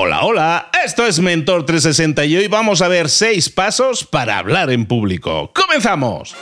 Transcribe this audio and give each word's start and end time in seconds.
Hola, 0.00 0.22
hola, 0.22 0.70
esto 0.84 1.04
es 1.04 1.18
Mentor 1.18 1.66
360 1.66 2.24
y 2.26 2.36
hoy 2.36 2.46
vamos 2.46 2.82
a 2.82 2.86
ver 2.86 3.08
6 3.08 3.50
pasos 3.50 4.04
para 4.04 4.38
hablar 4.38 4.70
en 4.70 4.86
público. 4.86 5.50
¡Comenzamos! 5.52 6.36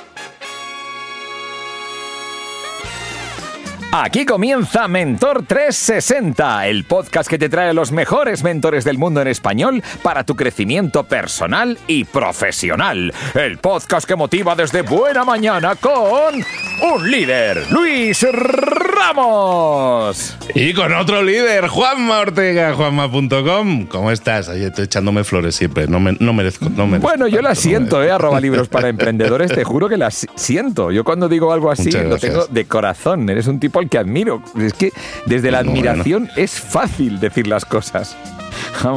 Aquí 3.99 4.27
comienza 4.27 4.89
Mentor 4.89 5.47
360, 5.47 6.67
el 6.67 6.85
podcast 6.85 7.31
que 7.31 7.39
te 7.39 7.49
trae 7.49 7.73
los 7.73 7.93
mejores 7.93 8.45
mentores 8.45 8.85
del 8.85 8.99
mundo 8.99 9.23
en 9.23 9.29
español 9.29 9.83
para 10.03 10.23
tu 10.23 10.37
crecimiento 10.37 11.05
personal 11.05 11.79
y 11.87 12.05
profesional. 12.05 13.15
El 13.35 13.57
podcast 13.57 14.07
que 14.07 14.15
motiva 14.15 14.55
desde 14.55 14.83
buena 14.83 15.25
mañana 15.25 15.77
con 15.77 16.45
un 16.83 17.11
líder, 17.11 17.65
Luis 17.71 18.27
Ramos. 18.31 20.37
Y 20.55 20.75
con 20.75 20.93
otro 20.93 21.23
líder, 21.23 21.69
Juanma 21.69 22.19
Ortega, 22.19 22.75
juanma.com. 22.75 23.87
¿Cómo 23.87 24.11
estás? 24.11 24.51
Oye, 24.51 24.67
estoy 24.67 24.85
echándome 24.85 25.25
flores 25.25 25.57
siempre, 25.57 25.89
no, 25.89 26.01
me, 26.01 26.15
no 26.21 26.35
merezco. 26.35 26.69
No 26.69 26.87
bueno, 26.87 27.29
yo 27.29 27.41
las 27.41 27.59
siento, 27.59 28.05
¿eh? 28.05 28.11
Arroba 28.11 28.41
libros 28.41 28.69
para 28.69 28.89
emprendedores, 28.91 29.53
te 29.53 29.65
juro 29.65 29.89
que 29.89 29.97
las 29.97 30.27
siento. 30.35 30.93
Yo 30.93 31.03
cuando 31.03 31.31
digo 31.31 31.51
algo 31.51 31.71
así 31.71 31.91
lo 31.91 32.19
tengo 32.19 32.47
de 32.47 32.67
corazón. 32.67 33.31
Eres 33.31 33.47
un 33.47 33.59
tipo 33.59 33.79
al 33.79 33.86
que 33.89 33.99
admiro. 33.99 34.43
Es 34.59 34.73
que 34.73 34.93
desde 35.27 35.51
la 35.51 35.59
admiración 35.59 36.29
es 36.37 36.61
fácil 36.61 37.21
decir 37.21 37.47
las 37.47 37.65
cosas. 37.65 38.17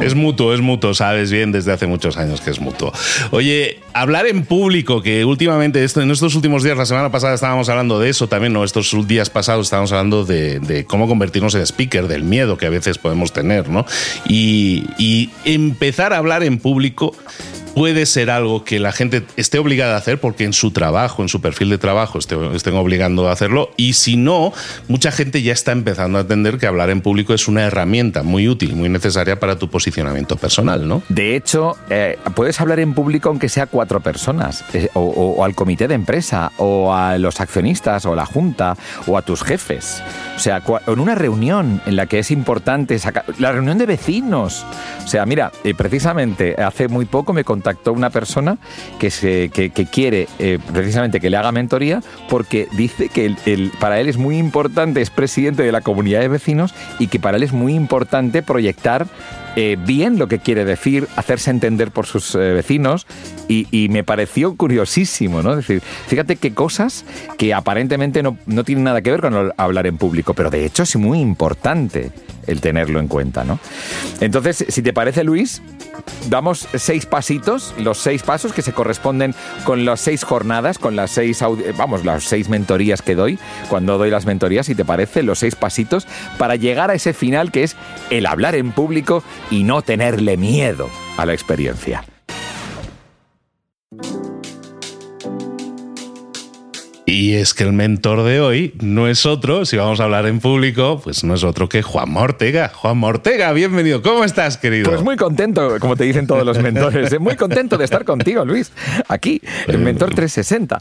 Es 0.02 0.14
mutuo, 0.14 0.54
es 0.54 0.60
mutuo, 0.60 0.94
sabes 0.94 1.30
bien 1.30 1.52
desde 1.52 1.72
hace 1.72 1.86
muchos 1.86 2.16
años 2.16 2.40
que 2.40 2.50
es 2.50 2.60
mutuo. 2.60 2.92
Oye, 3.30 3.80
hablar 3.92 4.26
en 4.26 4.44
público, 4.44 5.02
que 5.02 5.24
últimamente, 5.24 5.82
esto, 5.84 6.00
en 6.00 6.10
estos 6.10 6.34
últimos 6.34 6.62
días, 6.62 6.76
la 6.76 6.86
semana 6.86 7.10
pasada 7.10 7.34
estábamos 7.34 7.68
hablando 7.68 7.98
de 7.98 8.10
eso 8.10 8.28
también, 8.28 8.52
no, 8.52 8.64
estos 8.64 8.94
días 9.06 9.30
pasados 9.30 9.66
estábamos 9.66 9.92
hablando 9.92 10.24
de, 10.24 10.84
cómo 10.86 11.08
convertirnos 11.08 11.54
en 11.54 11.62
speaker, 11.62 12.08
del 12.08 12.24
miedo 12.24 12.56
que 12.56 12.66
a 12.66 12.70
veces 12.70 12.98
podemos 12.98 13.32
tener, 13.32 13.68
¿no? 13.68 13.84
Y, 14.28 14.86
y 14.98 15.30
empezar 15.44 16.12
a 16.12 16.18
hablar 16.18 16.42
en 16.42 16.58
público 16.58 17.14
puede 17.74 18.06
ser 18.06 18.30
algo 18.30 18.64
que 18.64 18.78
la 18.78 18.92
gente 18.92 19.24
esté 19.36 19.58
obligada 19.58 19.94
a 19.94 19.98
hacer 19.98 20.20
porque 20.20 20.44
en 20.44 20.52
su 20.52 20.70
trabajo, 20.70 21.22
en 21.22 21.28
su 21.28 21.40
perfil 21.40 21.70
de 21.70 21.78
trabajo 21.78 22.18
estén 22.18 22.74
obligando 22.74 23.28
a 23.28 23.32
hacerlo 23.32 23.70
y 23.76 23.94
si 23.94 24.16
no, 24.16 24.52
mucha 24.88 25.10
gente 25.10 25.42
ya 25.42 25.52
está 25.52 25.72
empezando 25.72 26.18
a 26.18 26.22
entender 26.22 26.58
que 26.58 26.66
hablar 26.66 26.90
en 26.90 27.00
público 27.00 27.34
es 27.34 27.48
una 27.48 27.62
herramienta 27.62 28.22
muy 28.22 28.48
útil, 28.48 28.74
muy 28.74 28.88
necesaria 28.88 29.38
para 29.38 29.56
tu 29.56 29.68
posicionamiento 29.70 30.36
personal, 30.36 30.86
¿no? 30.86 31.02
De 31.08 31.36
hecho, 31.36 31.76
eh, 31.88 32.18
puedes 32.34 32.60
hablar 32.60 32.80
en 32.80 32.94
público 32.94 33.28
aunque 33.28 33.48
sea 33.48 33.66
cuatro 33.66 34.00
personas, 34.00 34.64
eh, 34.72 34.88
o, 34.94 35.44
al 35.44 35.54
comité 35.54 35.88
de 35.88 35.94
empresa, 35.94 36.52
o 36.58 36.92
a 36.94 37.18
los 37.18 37.40
accionistas, 37.40 38.04
o 38.06 38.12
a 38.12 38.16
la 38.16 38.26
junta, 38.26 38.76
o 39.06 39.16
a 39.16 39.22
tus 39.22 39.42
jefes. 39.42 40.02
O 40.36 40.38
sea, 40.38 40.62
en 40.86 41.00
una 41.00 41.14
reunión 41.14 41.80
en 41.86 41.96
la 41.96 42.06
que 42.06 42.18
es 42.18 42.30
importante 42.30 42.98
sacar... 42.98 43.24
La 43.38 43.52
reunión 43.52 43.78
de 43.78 43.86
vecinos. 43.86 44.64
O 45.04 45.08
sea, 45.08 45.26
mira, 45.26 45.52
eh, 45.64 45.74
precisamente 45.74 46.54
hace 46.60 46.88
muy 46.88 47.04
poco 47.04 47.32
me 47.32 47.44
contactó 47.44 47.69
una 47.86 48.10
persona 48.10 48.58
que, 48.98 49.10
se, 49.10 49.48
que, 49.50 49.70
quiere 49.70 50.28
eh, 50.38 50.58
precisamente 50.72 51.20
que 51.20 51.30
le 51.30 51.36
haga 51.36 51.52
mentoría 51.52 52.02
porque 52.28 52.68
dice 52.72 53.08
que 53.08 53.34
el, 53.46 53.72
para 53.80 54.00
él 54.00 54.08
es 54.08 54.16
muy 54.16 54.38
importante, 54.38 55.00
es 55.00 55.10
presidente 55.10 55.62
de 55.62 55.72
la 55.72 55.80
comunidad 55.80 56.20
de 56.20 56.28
vecinos 56.28 56.74
y 56.98 57.08
que 57.08 57.18
para 57.18 57.36
él 57.36 57.42
es 57.42 57.52
muy 57.52 57.74
importante 57.74 58.42
proyectar 58.42 59.06
eh, 59.56 59.76
bien 59.84 60.18
lo 60.18 60.28
que 60.28 60.38
quiere 60.38 60.64
decir, 60.64 61.08
hacerse 61.16 61.50
entender 61.50 61.90
por 61.90 62.06
sus 62.06 62.34
eh, 62.34 62.38
vecinos 62.38 63.06
y, 63.50 63.88
me 63.88 64.04
pareció 64.04 64.56
curiosísimo, 64.56 65.42
¿no? 65.42 65.50
Es 65.52 65.66
decir, 65.66 65.82
fíjate 66.06 66.36
qué 66.36 66.54
cosas 66.54 67.04
que 67.36 67.52
aparentemente 67.52 68.22
no, 68.22 68.38
no 68.46 68.62
tienen 68.62 68.84
nada 68.84 69.02
que 69.02 69.10
ver 69.10 69.20
con 69.20 69.52
hablar 69.56 69.86
en 69.86 69.96
público, 69.96 70.34
pero 70.34 70.50
de 70.50 70.64
hecho 70.64 70.84
es 70.84 70.94
muy 70.96 71.20
importante 71.20 72.12
el 72.46 72.60
tenerlo 72.60 73.00
en 73.00 73.08
cuenta, 73.08 73.44
¿no? 73.44 73.58
Entonces, 74.20 74.64
si 74.68 74.82
te 74.82 74.92
parece, 74.92 75.24
Luis, 75.24 75.62
damos 76.28 76.68
seis 76.74 77.06
pasitos, 77.06 77.74
los 77.78 77.98
seis 77.98 78.22
pasos 78.22 78.52
que 78.52 78.62
se 78.62 78.72
corresponden 78.72 79.34
con 79.64 79.84
las 79.84 80.00
seis 80.00 80.22
jornadas, 80.24 80.78
con 80.78 80.94
las 80.96 81.10
seis, 81.10 81.42
vamos, 81.76 82.04
las 82.04 82.24
seis 82.24 82.48
mentorías 82.48 83.02
que 83.02 83.14
doy, 83.14 83.38
cuando 83.68 83.98
doy 83.98 84.10
las 84.10 84.26
mentorías, 84.26 84.66
si 84.66 84.74
te 84.74 84.84
parece, 84.84 85.22
los 85.22 85.40
seis 85.40 85.56
pasitos 85.56 86.06
para 86.38 86.56
llegar 86.56 86.90
a 86.90 86.94
ese 86.94 87.12
final 87.12 87.50
que 87.50 87.64
es 87.64 87.76
el 88.10 88.26
hablar 88.26 88.54
en 88.54 88.72
público 88.72 89.22
y 89.50 89.64
no 89.64 89.82
tenerle 89.82 90.36
miedo 90.36 90.88
a 91.16 91.26
la 91.26 91.32
experiencia. 91.32 92.04
Y 97.10 97.34
es 97.34 97.54
que 97.54 97.64
el 97.64 97.72
mentor 97.72 98.22
de 98.22 98.40
hoy 98.40 98.72
no 98.80 99.08
es 99.08 99.26
otro, 99.26 99.64
si 99.64 99.76
vamos 99.76 99.98
a 99.98 100.04
hablar 100.04 100.26
en 100.26 100.38
público, 100.38 101.00
pues 101.02 101.24
no 101.24 101.34
es 101.34 101.42
otro 101.42 101.68
que 101.68 101.82
Juan 101.82 102.16
Ortega. 102.16 102.70
Juan 102.72 103.02
Ortega, 103.02 103.52
bienvenido. 103.52 104.00
¿Cómo 104.00 104.22
estás, 104.22 104.56
querido? 104.58 104.88
Pues 104.88 105.02
muy 105.02 105.16
contento, 105.16 105.80
como 105.80 105.96
te 105.96 106.04
dicen 106.04 106.28
todos 106.28 106.46
los 106.46 106.60
mentores. 106.62 107.18
Muy 107.18 107.34
contento 107.34 107.76
de 107.76 107.84
estar 107.84 108.04
contigo, 108.04 108.44
Luis, 108.44 108.70
aquí, 109.08 109.42
el 109.66 109.78
Mentor 109.78 110.14
360. 110.14 110.78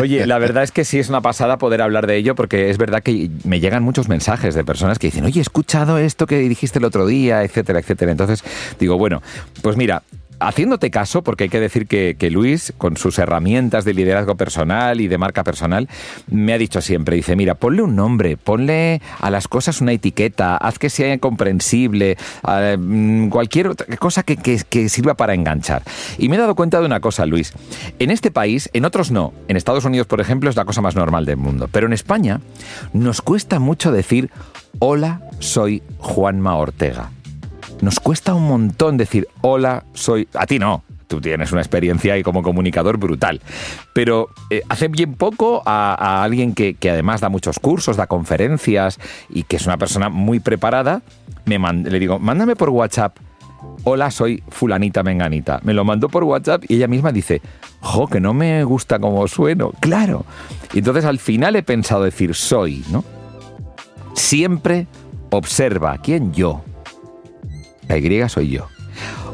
Oye, 0.00 0.26
la 0.26 0.38
verdad 0.38 0.62
es 0.62 0.72
que 0.72 0.86
sí 0.86 0.98
es 0.98 1.10
una 1.10 1.20
pasada 1.20 1.58
poder 1.58 1.82
hablar 1.82 2.06
de 2.06 2.16
ello, 2.16 2.34
porque 2.34 2.70
es 2.70 2.78
verdad 2.78 3.02
que 3.02 3.28
me 3.44 3.60
llegan 3.60 3.82
muchos 3.82 4.08
mensajes 4.08 4.54
de 4.54 4.64
personas 4.64 4.98
que 4.98 5.08
dicen, 5.08 5.26
oye, 5.26 5.40
he 5.40 5.42
escuchado 5.42 5.98
esto 5.98 6.26
que 6.26 6.38
dijiste 6.38 6.78
el 6.78 6.86
otro 6.86 7.06
día, 7.06 7.44
etcétera, 7.44 7.80
etcétera. 7.80 8.10
Entonces, 8.10 8.42
digo, 8.80 8.96
bueno, 8.96 9.22
pues 9.60 9.76
mira, 9.76 10.02
haciéndote 10.40 10.90
caso, 10.90 11.22
porque 11.22 11.44
hay 11.44 11.50
que 11.50 11.60
decir 11.60 11.86
que, 11.86 12.30
Luis, 12.30 12.72
con 12.78 12.96
sus 12.96 13.18
herramientas 13.18 13.84
de 13.84 13.94
liderazgo 13.94 14.36
personal 14.36 15.00
y 15.00 15.08
de 15.08 15.18
marca 15.18 15.44
personal, 15.44 15.88
me 16.28 16.52
ha 16.52 16.58
dicho 16.58 16.80
siempre, 16.80 17.16
dice, 17.16 17.36
mira, 17.36 17.54
ponle 17.54 17.82
un 17.82 17.96
nombre, 17.96 18.36
ponle 18.36 19.00
a 19.20 19.30
las 19.30 19.48
cosas 19.48 19.80
una 19.80 19.92
etiqueta, 19.92 20.56
haz 20.56 20.78
que 20.78 20.90
sea 20.90 21.16
comprensible, 21.18 22.16
mm, 22.78 23.28
cualquier 23.28 23.74
cosa 23.98 24.22
que, 24.22 24.36
que 24.36 24.88
sirva 24.88 25.14
para 25.14 25.34
enganchar. 25.34 25.82
Y 26.18 26.28
me 26.28 26.36
he 26.36 26.38
dado 26.38 26.54
cuenta 26.54 26.80
de 26.80 26.86
una 26.86 27.00
cosa, 27.00 27.26
Luis. 27.26 27.52
En 27.98 28.10
este 28.10 28.30
país, 28.30 28.70
en 28.72 28.84
otros 28.84 29.10
no. 29.10 29.32
En 29.48 29.56
Estados 29.56 29.84
Unidos, 29.84 30.06
por 30.06 30.20
ejemplo, 30.20 30.50
es 30.50 30.56
la 30.56 30.64
cosa 30.64 30.80
más 30.80 30.94
normal 30.94 31.24
del 31.24 31.36
mundo. 31.36 31.68
Pero 31.70 31.86
en 31.86 31.92
España 31.92 32.40
nos 32.92 33.22
cuesta 33.22 33.58
mucho 33.58 33.92
decir, 33.92 34.30
hola, 34.78 35.20
soy 35.40 35.82
Juanma 35.98 36.56
Ortega 36.56 37.10
nos 37.80 38.00
cuesta 38.00 38.34
un 38.34 38.46
montón 38.46 38.96
decir, 38.96 39.28
hola, 39.40 39.84
soy... 39.94 40.28
A 40.34 40.46
ti 40.46 40.58
no, 40.58 40.82
tú 41.06 41.20
tienes 41.20 41.52
una 41.52 41.60
experiencia 41.60 42.14
ahí 42.14 42.22
como 42.22 42.42
comunicador 42.42 42.98
brutal. 42.98 43.40
Pero 43.92 44.28
eh, 44.50 44.62
hace 44.68 44.88
bien 44.88 45.14
poco 45.14 45.62
a, 45.64 46.22
alguien 46.22 46.54
que, 46.54 46.76
además 46.90 47.20
da 47.20 47.28
muchos 47.28 47.58
cursos, 47.58 47.96
da 47.96 48.06
conferencias 48.06 48.98
y 49.28 49.42
que 49.44 49.56
es 49.56 49.66
una 49.66 49.76
persona 49.76 50.08
muy 50.08 50.40
preparada, 50.40 51.02
me 51.44 51.58
le 51.58 51.98
digo, 51.98 52.18
mándame 52.18 52.56
por 52.56 52.70
WhatsApp 52.70 53.18
hola, 53.84 54.10
soy 54.10 54.42
fulanita 54.48 55.02
menganita. 55.02 55.60
Me 55.64 55.74
lo 55.74 55.84
mandó 55.84 56.08
por 56.08 56.24
WhatsApp 56.24 56.64
y 56.68 56.76
ella 56.76 56.86
misma 56.86 57.12
dice, 57.12 57.40
jo, 57.80 58.06
que 58.06 58.20
no 58.20 58.34
me 58.34 58.62
gusta 58.64 58.98
como 58.98 59.26
sueno. 59.28 59.72
Claro. 59.80 60.24
Y 60.72 60.78
entonces 60.78 61.04
al 61.04 61.18
final 61.18 61.56
he 61.56 61.62
pensado 61.62 62.04
decir 62.04 62.34
soy, 62.34 62.84
¿no? 62.90 63.04
Siempre 64.14 64.86
observa 65.30 65.98
quién 65.98 66.32
yo. 66.32 66.62
La 67.88 67.98
Y 67.98 68.28
soy 68.28 68.50
yo. 68.50 68.68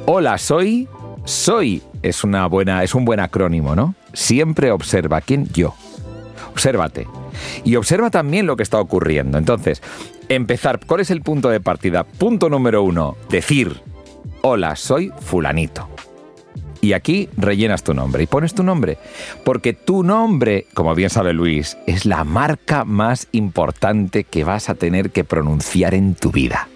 Hola, 0.07 0.39
soy. 0.39 0.89
Soy 1.25 1.83
es 2.03 2.23
una 2.23 2.47
buena, 2.47 2.83
es 2.83 2.95
un 2.95 3.07
buen 3.07 3.19
acrónimo, 3.19 3.75
¿no? 3.75 3.95
Siempre 4.13 4.71
observa 4.71 5.23
quién 5.23 5.49
yo. 5.55 5.75
Obsérvate. 6.53 7.09
Y 7.65 7.77
observa 7.77 8.11
también 8.11 8.47
lo 8.47 8.57
que 8.57 8.63
está 8.63 8.79
ocurriendo. 8.79 9.39
Entonces, 9.39 9.83
empezar. 10.29 10.81
¿Cuál 10.87 11.01
es 11.01 11.11
el 11.11 11.23
punto 11.23 11.49
de 11.49 11.61
partida? 11.61 12.05
Punto 12.05 12.51
número 12.51 12.83
uno. 12.83 13.17
Decir 13.31 13.81
hola, 14.43 14.77
soy 14.77 15.11
fulanito. 15.21 15.89
Y 16.83 16.93
aquí 16.93 17.31
rellenas 17.39 17.83
tu 17.83 17.95
nombre 17.95 18.23
y 18.23 18.27
pones 18.27 18.53
tu 18.53 18.63
nombre. 18.63 18.99
Porque 19.43 19.73
tu 19.73 20.03
nombre, 20.03 20.67
como 20.75 20.95
bien 20.95 21.09
sabe 21.09 21.33
Luis, 21.33 21.79
es 21.87 22.05
la 22.05 22.25
marca 22.25 22.85
más 22.85 23.27
importante 23.33 24.25
que 24.25 24.45
vas 24.45 24.69
a 24.69 24.75
tener 24.75 25.11
que 25.11 25.25
pronunciar 25.25 25.95
en 25.95 26.15
tu 26.15 26.31
vida. 26.31 26.69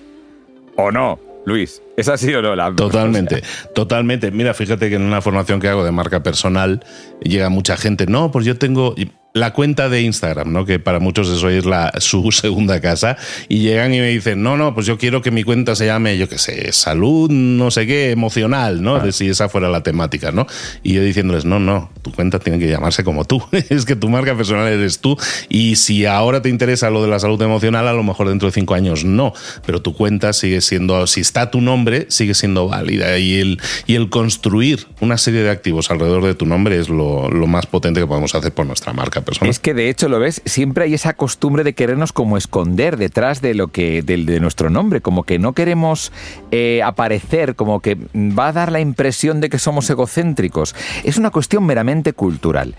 ¿O 0.76 0.90
no, 0.90 1.18
Luis? 1.44 1.82
¿Es 1.96 2.08
así 2.08 2.34
o 2.34 2.42
no? 2.42 2.54
La... 2.54 2.74
Totalmente, 2.74 3.42
totalmente. 3.74 4.30
Mira, 4.30 4.54
fíjate 4.54 4.88
que 4.88 4.96
en 4.96 5.02
una 5.02 5.20
formación 5.20 5.60
que 5.60 5.68
hago 5.68 5.84
de 5.84 5.92
marca 5.92 6.22
personal 6.22 6.84
llega 7.20 7.48
mucha 7.48 7.76
gente. 7.76 8.06
No, 8.06 8.30
pues 8.30 8.44
yo 8.44 8.56
tengo 8.58 8.94
la 9.38 9.52
cuenta 9.52 9.88
de 9.88 10.02
Instagram, 10.02 10.52
¿no? 10.52 10.64
Que 10.64 10.78
para 10.78 11.00
muchos 11.00 11.28
eso 11.28 11.48
es 11.48 11.64
la, 11.64 11.92
su 11.98 12.30
segunda 12.32 12.80
casa. 12.80 13.16
Y 13.48 13.60
llegan 13.60 13.94
y 13.94 14.00
me 14.00 14.08
dicen, 14.08 14.42
no, 14.42 14.56
no, 14.56 14.74
pues 14.74 14.86
yo 14.86 14.98
quiero 14.98 15.22
que 15.22 15.30
mi 15.30 15.44
cuenta 15.44 15.74
se 15.74 15.86
llame, 15.86 16.18
yo 16.18 16.28
qué 16.28 16.38
sé, 16.38 16.72
salud, 16.72 17.30
no 17.30 17.70
sé 17.70 17.86
qué, 17.86 18.10
emocional, 18.10 18.82
¿no? 18.82 18.98
De 19.00 19.12
si 19.12 19.28
esa 19.28 19.48
fuera 19.48 19.68
la 19.68 19.82
temática, 19.82 20.32
¿no? 20.32 20.46
Y 20.82 20.94
yo 20.94 21.02
diciéndoles, 21.02 21.44
no, 21.44 21.58
no, 21.58 21.90
tu 22.02 22.12
cuenta 22.12 22.38
tiene 22.38 22.58
que 22.58 22.68
llamarse 22.68 23.04
como 23.04 23.24
tú. 23.24 23.42
es 23.68 23.84
que 23.84 23.96
tu 23.96 24.08
marca 24.08 24.36
personal 24.36 24.68
eres 24.68 25.00
tú. 25.00 25.16
Y 25.48 25.76
si 25.76 26.06
ahora 26.06 26.42
te 26.42 26.48
interesa 26.48 26.90
lo 26.90 27.02
de 27.02 27.08
la 27.08 27.18
salud 27.18 27.40
emocional, 27.42 27.88
a 27.88 27.92
lo 27.92 28.02
mejor 28.02 28.28
dentro 28.28 28.48
de 28.48 28.52
cinco 28.52 28.74
años 28.74 29.04
no. 29.04 29.32
Pero 29.66 29.82
tu 29.82 29.94
cuenta 29.94 30.32
sigue 30.32 30.60
siendo, 30.60 31.06
si 31.06 31.20
está 31.20 31.50
tu 31.50 31.60
nombre, 31.60 32.06
sigue 32.08 32.34
siendo 32.34 32.68
válida. 32.68 33.18
Y 33.18 33.38
el, 33.40 33.60
y 33.86 33.94
el 33.94 34.10
construir 34.10 34.86
una 35.00 35.18
serie 35.18 35.42
de 35.42 35.50
activos 35.50 35.90
alrededor 35.90 36.24
de 36.24 36.34
tu 36.34 36.46
nombre 36.46 36.78
es 36.78 36.88
lo, 36.88 37.30
lo 37.30 37.46
más 37.46 37.66
potente 37.66 38.00
que 38.00 38.06
podemos 38.06 38.34
hacer 38.34 38.52
por 38.52 38.66
nuestra 38.66 38.92
marca 38.92 39.20
es 39.42 39.58
que 39.58 39.74
de 39.74 39.88
hecho 39.88 40.08
lo 40.08 40.18
ves, 40.18 40.42
siempre 40.44 40.84
hay 40.84 40.94
esa 40.94 41.14
costumbre 41.14 41.64
de 41.64 41.74
querernos 41.74 42.12
como 42.12 42.36
esconder 42.36 42.96
detrás 42.96 43.40
de 43.40 43.54
lo 43.54 43.68
que 43.68 44.02
de, 44.02 44.40
nuestro 44.40 44.70
nombre, 44.70 45.00
como 45.00 45.24
que 45.24 45.38
no 45.38 45.52
queremos 45.52 46.12
eh, 46.50 46.82
aparecer, 46.82 47.54
como 47.54 47.80
que 47.80 47.96
va 48.14 48.48
a 48.48 48.52
dar 48.52 48.72
la 48.72 48.80
impresión 48.80 49.40
de 49.40 49.48
que 49.50 49.58
somos 49.58 49.88
egocéntricos. 49.90 50.74
Es 51.04 51.18
una 51.18 51.30
cuestión 51.30 51.64
meramente 51.64 52.12
cultural. 52.12 52.74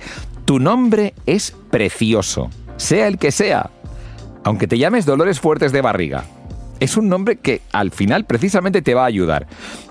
Tu 0.46 0.60
nombre 0.60 1.14
es 1.26 1.54
precioso, 1.70 2.50
sea 2.78 3.08
el 3.08 3.18
que 3.18 3.32
sea, 3.32 3.70
aunque 4.44 4.68
te 4.68 4.78
llames 4.78 5.06
Dolores 5.06 5.40
Fuertes 5.40 5.72
de 5.72 5.82
Barriga 5.82 6.26
es 6.80 6.98
un 6.98 7.10
nombre 7.10 7.38
que 7.38 7.62
al 7.72 7.92
final 7.92 8.26
precisamente 8.26 8.82
te 8.82 8.94
va 8.94 9.04
a 9.04 9.06
ayudar. 9.06 9.48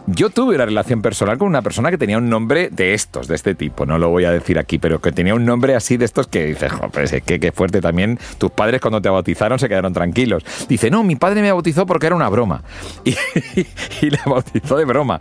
Yo 0.07 0.31
tuve 0.31 0.55
una 0.55 0.65
relación 0.65 1.03
personal 1.03 1.37
con 1.37 1.49
una 1.49 1.61
persona 1.61 1.91
que 1.91 1.99
tenía 1.99 2.17
un 2.17 2.31
nombre 2.31 2.71
de 2.71 2.95
estos, 2.95 3.29
de 3.29 3.35
este 3.35 3.55
tipo, 3.55 3.85
no 3.85 3.99
lo 3.99 4.09
voy 4.09 4.25
a 4.25 4.31
decir 4.31 4.59
aquí, 4.59 4.79
pero 4.79 5.01
que 5.01 5.13
tenía 5.13 5.35
un 5.35 5.45
nombre 5.45 5.75
así 5.75 5.99
de 5.99 6.07
estos 6.07 6.27
que 6.27 6.47
dices, 6.47 6.73
pues 6.93 7.13
es 7.13 7.23
que 7.23 7.39
qué 7.39 7.53
fuerte 7.53 7.81
también, 7.81 8.19
tus 8.39 8.51
padres 8.51 8.81
cuando 8.81 9.03
te 9.03 9.11
bautizaron 9.11 9.59
se 9.59 9.69
quedaron 9.69 9.93
tranquilos. 9.93 10.45
Dice, 10.69 10.91
no, 10.91 11.05
mi 11.05 11.17
padre 11.17 11.43
me 11.43 11.53
bautizó 11.53 11.85
porque 11.85 12.07
era 12.07 12.17
una 12.17 12.29
broma. 12.29 12.63
Y, 13.55 13.67
y 14.03 14.11
le 14.11 14.19
bautizó 14.27 14.77
de 14.77 14.85
broma. 14.85 15.21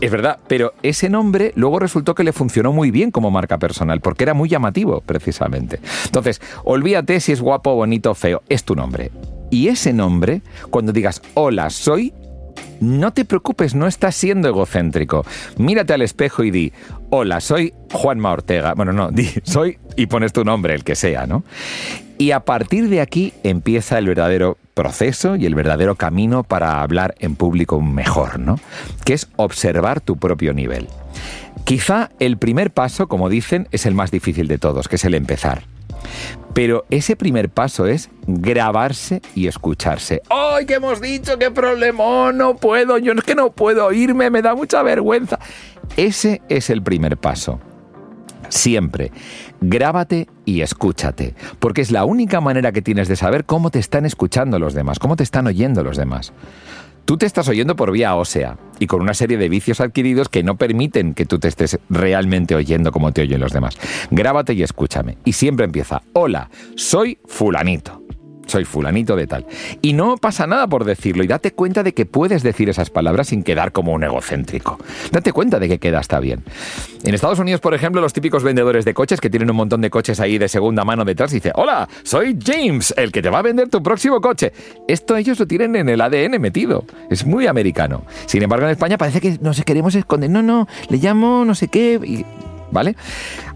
Es 0.00 0.10
verdad, 0.10 0.38
pero 0.48 0.74
ese 0.82 1.08
nombre 1.08 1.52
luego 1.54 1.78
resultó 1.78 2.14
que 2.14 2.24
le 2.24 2.32
funcionó 2.32 2.72
muy 2.72 2.90
bien 2.90 3.10
como 3.10 3.30
marca 3.30 3.58
personal, 3.58 4.00
porque 4.00 4.24
era 4.24 4.34
muy 4.34 4.48
llamativo, 4.48 5.00
precisamente. 5.00 5.80
Entonces, 6.06 6.40
olvídate 6.64 7.20
si 7.20 7.32
es 7.32 7.40
guapo, 7.40 7.74
bonito 7.74 8.14
feo, 8.14 8.42
es 8.48 8.64
tu 8.64 8.74
nombre. 8.74 9.10
Y 9.50 9.68
ese 9.68 9.92
nombre, 9.92 10.42
cuando 10.70 10.92
digas, 10.92 11.22
hola, 11.34 11.70
soy, 11.70 12.12
no 12.80 13.12
te 13.12 13.24
preocupes, 13.24 13.74
no 13.74 13.86
estás 13.86 14.14
siendo 14.14 14.48
egocéntrico. 14.48 15.24
Mírate 15.56 15.94
al 15.94 16.02
espejo 16.02 16.44
y 16.44 16.50
di, 16.50 16.72
hola, 17.10 17.40
soy 17.40 17.74
Juanma 17.92 18.32
Ortega. 18.32 18.74
Bueno, 18.74 18.92
no, 18.92 19.10
di, 19.12 19.28
soy 19.42 19.78
y 19.96 20.06
pones 20.06 20.32
tu 20.32 20.44
nombre, 20.44 20.74
el 20.74 20.84
que 20.84 20.94
sea, 20.94 21.26
¿no? 21.26 21.44
Y 22.18 22.32
a 22.32 22.40
partir 22.40 22.88
de 22.88 23.00
aquí 23.00 23.32
empieza 23.44 23.98
el 23.98 24.06
verdadero 24.06 24.58
proceso 24.74 25.36
y 25.36 25.46
el 25.46 25.54
verdadero 25.54 25.94
camino 25.94 26.42
para 26.42 26.82
hablar 26.82 27.14
en 27.20 27.36
público 27.36 27.80
mejor, 27.80 28.40
¿no? 28.40 28.58
Que 29.04 29.14
es 29.14 29.28
observar 29.36 30.00
tu 30.00 30.16
propio 30.16 30.52
nivel. 30.52 30.88
Quizá 31.64 32.10
el 32.18 32.38
primer 32.38 32.72
paso, 32.72 33.08
como 33.08 33.28
dicen, 33.28 33.68
es 33.70 33.86
el 33.86 33.94
más 33.94 34.10
difícil 34.10 34.48
de 34.48 34.58
todos, 34.58 34.88
que 34.88 34.96
es 34.96 35.04
el 35.04 35.14
empezar. 35.14 35.62
Pero 36.58 36.84
ese 36.90 37.14
primer 37.14 37.50
paso 37.50 37.86
es 37.86 38.10
grabarse 38.26 39.22
y 39.36 39.46
escucharse. 39.46 40.22
¡Ay, 40.28 40.66
qué 40.66 40.74
hemos 40.74 41.00
dicho! 41.00 41.38
¡Qué 41.38 41.52
problema! 41.52 42.32
No 42.32 42.56
puedo, 42.56 42.98
yo 42.98 43.12
es 43.12 43.22
que 43.22 43.36
no 43.36 43.52
puedo 43.52 43.86
oírme, 43.86 44.28
me 44.28 44.42
da 44.42 44.56
mucha 44.56 44.82
vergüenza. 44.82 45.38
Ese 45.96 46.42
es 46.48 46.68
el 46.68 46.82
primer 46.82 47.16
paso. 47.16 47.60
Siempre, 48.48 49.12
grábate 49.60 50.26
y 50.44 50.62
escúchate, 50.62 51.36
porque 51.60 51.80
es 51.80 51.92
la 51.92 52.04
única 52.04 52.40
manera 52.40 52.72
que 52.72 52.82
tienes 52.82 53.06
de 53.06 53.14
saber 53.14 53.44
cómo 53.44 53.70
te 53.70 53.78
están 53.78 54.04
escuchando 54.04 54.58
los 54.58 54.74
demás, 54.74 54.98
cómo 54.98 55.14
te 55.14 55.22
están 55.22 55.46
oyendo 55.46 55.84
los 55.84 55.96
demás. 55.96 56.32
Tú 57.08 57.16
te 57.16 57.24
estás 57.24 57.48
oyendo 57.48 57.74
por 57.74 57.90
vía 57.90 58.14
ósea 58.16 58.58
y 58.78 58.86
con 58.86 59.00
una 59.00 59.14
serie 59.14 59.38
de 59.38 59.48
vicios 59.48 59.80
adquiridos 59.80 60.28
que 60.28 60.42
no 60.42 60.56
permiten 60.56 61.14
que 61.14 61.24
tú 61.24 61.38
te 61.38 61.48
estés 61.48 61.78
realmente 61.88 62.54
oyendo 62.54 62.92
como 62.92 63.12
te 63.12 63.22
oyen 63.22 63.40
los 63.40 63.54
demás. 63.54 63.78
Grábate 64.10 64.52
y 64.52 64.62
escúchame. 64.62 65.16
Y 65.24 65.32
siempre 65.32 65.64
empieza, 65.64 66.02
hola, 66.12 66.50
soy 66.76 67.16
fulanito 67.24 68.02
soy 68.48 68.64
fulanito 68.64 69.14
de 69.14 69.26
tal. 69.26 69.46
Y 69.82 69.92
no 69.92 70.16
pasa 70.16 70.46
nada 70.46 70.66
por 70.66 70.84
decirlo 70.84 71.22
y 71.22 71.26
date 71.26 71.52
cuenta 71.52 71.82
de 71.82 71.94
que 71.94 72.06
puedes 72.06 72.42
decir 72.42 72.68
esas 72.68 72.90
palabras 72.90 73.28
sin 73.28 73.42
quedar 73.42 73.72
como 73.72 73.92
un 73.92 74.02
egocéntrico. 74.02 74.78
Date 75.12 75.32
cuenta 75.32 75.58
de 75.58 75.68
que 75.68 75.78
queda 75.78 76.00
está 76.00 76.18
bien. 76.18 76.42
En 77.04 77.14
Estados 77.14 77.38
Unidos, 77.38 77.60
por 77.60 77.74
ejemplo, 77.74 78.00
los 78.00 78.12
típicos 78.12 78.42
vendedores 78.42 78.84
de 78.84 78.94
coches 78.94 79.20
que 79.20 79.30
tienen 79.30 79.50
un 79.50 79.56
montón 79.56 79.80
de 79.80 79.90
coches 79.90 80.18
ahí 80.20 80.38
de 80.38 80.48
segunda 80.48 80.84
mano 80.84 81.04
detrás 81.04 81.30
dice, 81.30 81.52
hola, 81.54 81.88
soy 82.02 82.36
James, 82.42 82.92
el 82.96 83.12
que 83.12 83.22
te 83.22 83.30
va 83.30 83.38
a 83.38 83.42
vender 83.42 83.68
tu 83.68 83.82
próximo 83.82 84.20
coche. 84.20 84.52
Esto 84.88 85.16
ellos 85.16 85.38
lo 85.38 85.46
tienen 85.46 85.76
en 85.76 85.88
el 85.88 86.00
ADN 86.00 86.40
metido. 86.40 86.84
Es 87.10 87.24
muy 87.24 87.46
americano. 87.46 88.04
Sin 88.26 88.42
embargo, 88.42 88.66
en 88.66 88.72
España 88.72 88.98
parece 88.98 89.20
que 89.20 89.38
no 89.40 89.54
se 89.54 89.64
queremos 89.64 89.94
esconder. 89.94 90.30
No, 90.30 90.42
no, 90.42 90.66
le 90.88 90.98
llamo 90.98 91.44
no 91.44 91.54
sé 91.54 91.68
qué. 91.68 92.24
¿Vale? 92.70 92.96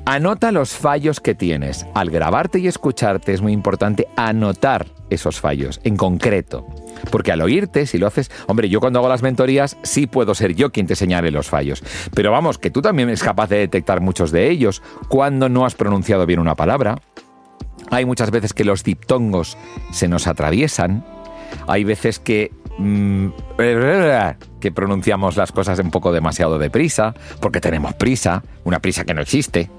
Anota 0.05 0.53
los 0.53 0.73
fallos 0.73 1.21
que 1.21 1.35
tienes. 1.35 1.87
Al 1.95 2.11
grabarte 2.11 2.59
y 2.59 2.67
escucharte 2.67 3.33
es 3.33 3.43
muy 3.43 3.53
importante 3.53 4.09
anotar 4.17 4.87
esos 5.11 5.41
fallos 5.41 5.81
en 5.85 5.97
concreto. 5.97 6.67
Porque 7.11 7.33
al 7.33 7.43
oírte, 7.43 7.87
si 7.87 7.99
lo 7.99 8.07
haces, 8.07 8.31
hombre, 8.47 8.69
yo 8.69 8.81
cuando 8.81 8.99
hago 8.99 9.09
las 9.09 9.23
mentorías 9.23 9.77
sí 9.83 10.07
puedo 10.07 10.35
ser 10.35 10.55
yo 10.55 10.71
quien 10.71 10.87
te 10.87 10.97
señale 10.97 11.31
los 11.31 11.49
fallos. 11.49 11.83
Pero 12.15 12.31
vamos, 12.31 12.59
que 12.59 12.71
tú 12.71 12.81
también 12.81 13.09
eres 13.09 13.23
capaz 13.23 13.49
de 13.49 13.59
detectar 13.59 14.01
muchos 14.01 14.31
de 14.31 14.51
ellos. 14.51 14.83
Cuando 15.09 15.49
no 15.49 15.67
has 15.67 15.75
pronunciado 15.75 16.27
bien 16.27 16.41
una 16.41 16.55
palabra. 16.55 17.01
Hay 17.91 18.07
muchas 18.07 18.31
veces 18.31 18.55
que 18.55 18.65
los 18.65 18.85
diptongos 18.85 19.59
se 19.91 20.09
nos 20.09 20.27
atraviesan. 20.27 21.05
Hay 21.67 21.85
veces 21.85 22.19
que 22.19 22.53
mm, 22.79 23.29
que 24.61 24.73
pronunciamos 24.73 25.37
las 25.37 25.53
cosas 25.53 25.79
un 25.79 25.91
poco 25.91 26.13
demasiado 26.13 26.59
deprisa, 26.59 27.15
porque 27.41 27.61
tenemos 27.61 27.95
prisa, 27.95 28.43
una 28.65 28.81
prisa 28.81 29.05
que 29.05 29.15
no 29.15 29.21
existe. 29.21 29.71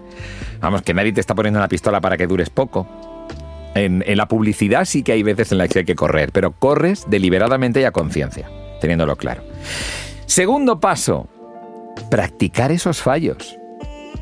Vamos, 0.62 0.82
que 0.82 0.94
nadie 0.94 1.14
te 1.14 1.22
está 1.22 1.36
poniendo 1.36 1.60
una 1.60 1.68
pistola 1.68 2.02
para 2.02 2.18
que 2.18 2.28
dures 2.28 2.50
poco. 2.50 2.88
En, 3.76 4.04
la 4.06 4.28
publicidad 4.28 4.86
sí 4.86 5.02
que 5.04 5.14
hay 5.14 5.24
veces 5.24 5.52
en 5.52 5.58
las 5.58 5.70
que 5.70 5.80
hay 5.80 5.86
que 5.86 5.96
correr, 5.96 6.32
pero 6.32 6.52
corres 6.52 7.06
deliberadamente 7.08 7.82
y 7.82 7.86
a 7.86 7.92
conciencia, 7.92 8.48
teniéndolo 8.80 9.16
claro. 9.16 9.44
Segundo 10.26 10.80
paso, 10.80 11.28
practicar 12.10 12.72
esos 12.72 13.02
fallos. 13.02 13.58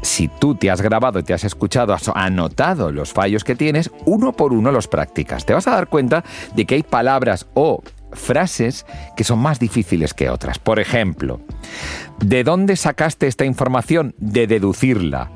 Si 0.02 0.28
tú 0.28 0.56
te 0.56 0.72
has 0.72 0.82
grabado 0.82 1.20
y 1.20 1.24
te 1.24 1.34
has 1.34 1.44
escuchado, 1.44 1.94
has 1.94 2.10
anotado 2.10 2.92
los 2.92 3.14
fallos 3.14 3.44
que 3.44 3.56
tienes, 3.56 3.92
uno 4.06 4.34
por 4.34 4.54
uno 4.54 4.72
los 4.72 4.88
practicas. 4.88 5.46
Te 5.46 5.54
vas 5.54 5.68
a 5.68 5.72
dar 5.72 5.88
cuenta 5.88 6.24
de 6.56 6.66
que 6.66 6.76
hay 6.76 6.84
palabras 6.84 7.48
o 7.54 7.84
frases 8.14 8.86
que 9.16 9.24
son 9.24 9.40
más 9.40 9.60
difíciles 9.60 10.14
que 10.14 10.30
otras. 10.30 10.60
Por 10.60 10.80
ejemplo, 10.80 11.40
¿de 12.20 12.44
dónde 12.44 12.76
sacaste 12.76 13.28
esta 13.28 13.46
información? 13.46 14.16
De 14.18 14.48
deducirla 14.48 15.30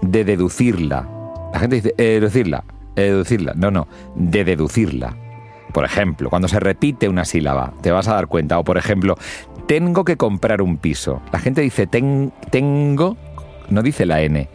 de 0.00 0.24
deducirla. 0.24 1.08
La 1.52 1.60
gente 1.60 1.76
dice, 1.76 1.94
deducirla, 1.96 2.64
deducirla. 2.94 3.52
No, 3.54 3.70
no, 3.70 3.88
de 4.14 4.44
deducirla. 4.44 5.16
Por 5.72 5.84
ejemplo, 5.84 6.30
cuando 6.30 6.48
se 6.48 6.60
repite 6.60 7.08
una 7.08 7.24
sílaba, 7.24 7.74
te 7.82 7.90
vas 7.90 8.08
a 8.08 8.14
dar 8.14 8.26
cuenta. 8.26 8.58
O 8.58 8.64
por 8.64 8.78
ejemplo, 8.78 9.16
tengo 9.66 10.04
que 10.04 10.16
comprar 10.16 10.62
un 10.62 10.78
piso. 10.78 11.20
La 11.32 11.38
gente 11.38 11.60
dice 11.60 11.86
tengo, 11.86 13.16
no 13.70 13.82
dice 13.82 14.06
la 14.06 14.20
N. 14.22 14.48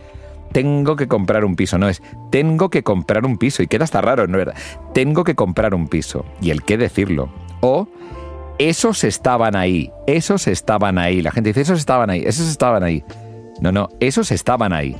Tengo 0.51 0.95
que 0.95 1.07
comprar 1.07 1.45
un 1.45 1.55
piso, 1.55 1.77
no 1.77 1.89
es 1.89 2.01
tengo 2.29 2.69
que 2.69 2.83
comprar 2.83 3.25
un 3.25 3.37
piso. 3.37 3.63
Y 3.63 3.67
queda 3.67 3.85
hasta 3.85 4.01
raro, 4.01 4.27
¿no 4.27 4.39
es 4.39 4.45
verdad? 4.45 4.61
Tengo 4.93 5.23
que 5.23 5.35
comprar 5.35 5.73
un 5.73 5.87
piso. 5.87 6.25
Y 6.41 6.51
el 6.51 6.63
qué 6.63 6.77
decirlo. 6.77 7.29
O 7.61 7.87
esos 8.59 9.03
estaban 9.03 9.55
ahí, 9.55 9.91
esos 10.05 10.47
estaban 10.47 10.97
ahí. 10.97 11.21
La 11.21 11.31
gente 11.31 11.49
dice, 11.49 11.61
esos 11.61 11.79
estaban 11.79 12.09
ahí, 12.09 12.23
esos 12.25 12.47
estaban 12.47 12.83
ahí. 12.83 13.03
No, 13.61 13.71
no, 13.71 13.89
esos 13.99 14.31
estaban 14.31 14.73
ahí. 14.73 14.95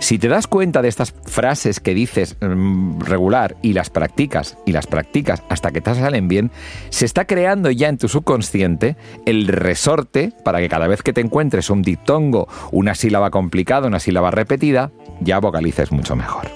Si 0.00 0.18
te 0.18 0.28
das 0.28 0.46
cuenta 0.46 0.80
de 0.80 0.88
estas 0.88 1.12
frases 1.24 1.80
que 1.80 1.92
dices 1.92 2.36
mm, 2.40 3.00
regular 3.00 3.56
y 3.62 3.72
las 3.72 3.90
practicas 3.90 4.56
y 4.64 4.72
las 4.72 4.86
practicas 4.86 5.42
hasta 5.48 5.72
que 5.72 5.80
te 5.80 5.94
salen 5.94 6.28
bien, 6.28 6.50
se 6.90 7.04
está 7.04 7.26
creando 7.26 7.70
ya 7.70 7.88
en 7.88 7.98
tu 7.98 8.08
subconsciente 8.08 8.96
el 9.26 9.48
resorte 9.48 10.32
para 10.44 10.60
que 10.60 10.68
cada 10.68 10.86
vez 10.86 11.02
que 11.02 11.12
te 11.12 11.20
encuentres 11.20 11.68
un 11.68 11.82
diptongo, 11.82 12.48
una 12.70 12.94
sílaba 12.94 13.30
complicada, 13.30 13.88
una 13.88 14.00
sílaba 14.00 14.30
repetida, 14.30 14.92
ya 15.20 15.40
vocalices 15.40 15.90
mucho 15.90 16.14
mejor. 16.14 16.46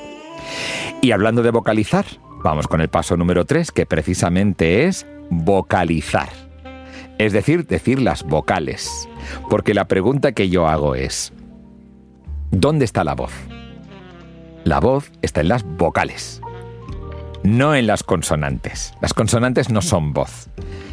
Y 1.01 1.11
hablando 1.11 1.43
de 1.43 1.51
vocalizar, 1.51 2.07
vamos 2.45 2.69
con 2.69 2.81
el 2.81 2.89
paso 2.89 3.17
número 3.17 3.45
3, 3.45 3.73
que 3.73 3.87
precisamente 3.87 4.85
es 4.85 5.05
vocalizar. 5.31 6.29
Es 7.19 7.33
decir, 7.33 7.67
decir 7.67 8.01
las 8.01 8.23
vocales. 8.23 9.09
Porque 9.51 9.75
la 9.75 9.89
pregunta 9.89 10.33
que 10.33 10.49
yo 10.49 10.69
hago 10.69 10.95
es, 10.95 11.33
¿dónde 12.53 12.85
está 12.85 13.03
la 13.03 13.15
voz? 13.15 13.33
La 14.63 14.79
voz 14.79 15.11
está 15.23 15.41
en 15.41 15.49
las 15.49 15.65
vocales, 15.65 16.41
no 17.43 17.75
en 17.75 17.89
las 17.89 18.05
consonantes. 18.05 18.95
Las 19.01 19.13
consonantes 19.13 19.71
no 19.71 19.83
son 19.83 20.13
voz. 20.13 20.49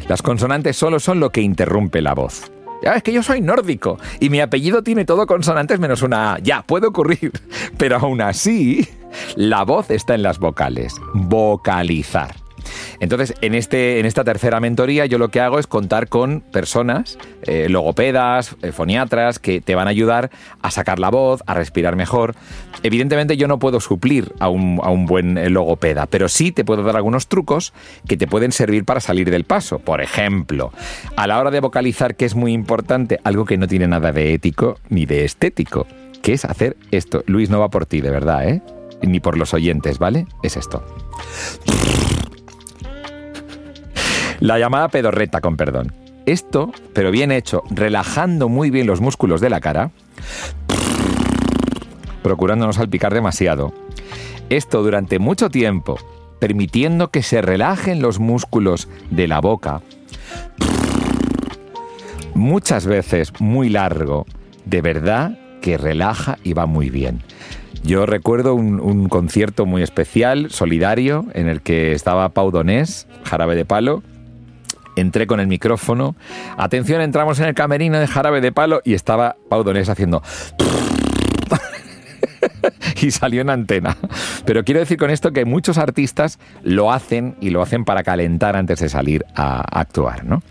Las 0.08 0.22
consonantes 0.22 0.76
solo 0.76 0.98
son 0.98 1.20
lo 1.20 1.30
que 1.30 1.42
interrumpe 1.42 2.02
la 2.02 2.14
voz. 2.14 2.50
Ya, 2.82 2.94
es 2.94 3.02
que 3.02 3.12
yo 3.12 3.22
soy 3.22 3.42
nórdico 3.42 3.98
y 4.18 4.30
mi 4.30 4.40
apellido 4.40 4.82
tiene 4.82 5.04
todo 5.04 5.26
consonantes 5.26 5.78
menos 5.78 6.02
una 6.02 6.34
A. 6.34 6.38
Ya, 6.38 6.62
puede 6.62 6.86
ocurrir. 6.86 7.30
Pero 7.78 7.96
aún 7.96 8.22
así, 8.22 8.88
la 9.36 9.64
voz 9.64 9.90
está 9.90 10.14
en 10.14 10.22
las 10.22 10.38
vocales. 10.38 10.96
Vocalizar. 11.14 12.39
Entonces, 13.00 13.34
en, 13.40 13.54
este, 13.54 14.00
en 14.00 14.06
esta 14.06 14.24
tercera 14.24 14.60
mentoría 14.60 15.06
yo 15.06 15.18
lo 15.18 15.28
que 15.28 15.40
hago 15.40 15.58
es 15.58 15.66
contar 15.66 16.08
con 16.08 16.40
personas, 16.40 17.18
eh, 17.42 17.68
logopedas, 17.68 18.56
eh, 18.62 18.72
foniatras, 18.72 19.38
que 19.38 19.60
te 19.60 19.74
van 19.74 19.86
a 19.86 19.90
ayudar 19.90 20.30
a 20.62 20.70
sacar 20.70 20.98
la 20.98 21.10
voz, 21.10 21.42
a 21.46 21.54
respirar 21.54 21.96
mejor. 21.96 22.34
Evidentemente 22.82 23.36
yo 23.36 23.48
no 23.48 23.58
puedo 23.58 23.80
suplir 23.80 24.32
a 24.38 24.48
un, 24.48 24.80
a 24.82 24.90
un 24.90 25.06
buen 25.06 25.38
eh, 25.38 25.50
logopeda, 25.50 26.06
pero 26.06 26.28
sí 26.28 26.52
te 26.52 26.64
puedo 26.64 26.82
dar 26.82 26.96
algunos 26.96 27.28
trucos 27.28 27.72
que 28.06 28.16
te 28.16 28.26
pueden 28.26 28.52
servir 28.52 28.84
para 28.84 29.00
salir 29.00 29.30
del 29.30 29.44
paso. 29.44 29.78
Por 29.78 30.00
ejemplo, 30.00 30.72
a 31.16 31.26
la 31.26 31.38
hora 31.38 31.50
de 31.50 31.60
vocalizar, 31.60 32.14
que 32.16 32.24
es 32.24 32.34
muy 32.34 32.52
importante, 32.52 33.18
algo 33.24 33.44
que 33.44 33.58
no 33.58 33.66
tiene 33.66 33.86
nada 33.86 34.12
de 34.12 34.34
ético 34.34 34.78
ni 34.88 35.06
de 35.06 35.24
estético, 35.24 35.86
que 36.22 36.32
es 36.32 36.44
hacer 36.44 36.76
esto. 36.90 37.22
Luis, 37.26 37.50
no 37.50 37.60
va 37.60 37.70
por 37.70 37.86
ti, 37.86 38.00
de 38.00 38.10
verdad, 38.10 38.48
¿eh? 38.48 38.62
Ni 39.02 39.20
por 39.20 39.38
los 39.38 39.54
oyentes, 39.54 39.98
¿vale? 39.98 40.26
Es 40.42 40.56
esto. 40.56 40.84
La 44.40 44.58
llamada 44.58 44.88
pedorreta, 44.88 45.42
con 45.42 45.58
perdón. 45.58 45.92
Esto, 46.24 46.72
pero 46.94 47.10
bien 47.10 47.30
hecho, 47.30 47.62
relajando 47.70 48.48
muy 48.48 48.70
bien 48.70 48.86
los 48.86 49.02
músculos 49.02 49.42
de 49.42 49.50
la 49.50 49.60
cara, 49.60 49.90
procurando 52.22 52.66
no 52.66 52.72
salpicar 52.72 53.12
demasiado. 53.12 53.74
Esto 54.48 54.82
durante 54.82 55.18
mucho 55.18 55.50
tiempo, 55.50 55.98
permitiendo 56.38 57.10
que 57.10 57.22
se 57.22 57.42
relajen 57.42 58.00
los 58.00 58.18
músculos 58.18 58.88
de 59.10 59.28
la 59.28 59.40
boca. 59.40 59.82
Muchas 62.34 62.86
veces 62.86 63.32
muy 63.40 63.68
largo, 63.68 64.24
de 64.64 64.80
verdad 64.80 65.38
que 65.60 65.76
relaja 65.76 66.38
y 66.42 66.54
va 66.54 66.64
muy 66.64 66.88
bien. 66.88 67.22
Yo 67.82 68.06
recuerdo 68.06 68.54
un, 68.54 68.80
un, 68.80 69.08
concierto 69.08 69.66
muy 69.66 69.82
especial, 69.82 70.50
solidario, 70.50 71.26
en 71.34 71.48
el 71.48 71.60
que 71.60 71.92
estaba 71.92 72.28
Pau 72.30 72.50
Donés, 72.50 73.06
jarabe 73.24 73.56
de 73.56 73.64
palo, 73.64 74.02
entré 75.00 75.26
con 75.26 75.40
el 75.40 75.46
micrófono. 75.46 76.14
Atención, 76.56 77.00
entramos 77.00 77.40
en 77.40 77.46
el 77.46 77.54
camerino 77.54 77.98
de 77.98 78.06
jarabe 78.06 78.40
de 78.40 78.52
palo 78.52 78.80
y 78.84 78.94
estaba 78.94 79.36
Pau 79.48 79.64
Donés 79.64 79.88
haciendo... 79.88 80.22
y 83.00 83.10
salió 83.10 83.40
en 83.40 83.50
antena. 83.50 83.96
Pero 84.44 84.64
quiero 84.64 84.80
decir 84.80 84.98
con 84.98 85.10
esto 85.10 85.32
que 85.32 85.44
muchos 85.44 85.78
artistas 85.78 86.38
lo 86.62 86.92
hacen 86.92 87.36
y 87.40 87.50
lo 87.50 87.62
hacen 87.62 87.84
para 87.84 88.02
calentar 88.02 88.56
antes 88.56 88.80
de 88.80 88.88
salir 88.88 89.24
a 89.34 89.62
actuar. 89.78 90.24
¿no? 90.24 90.42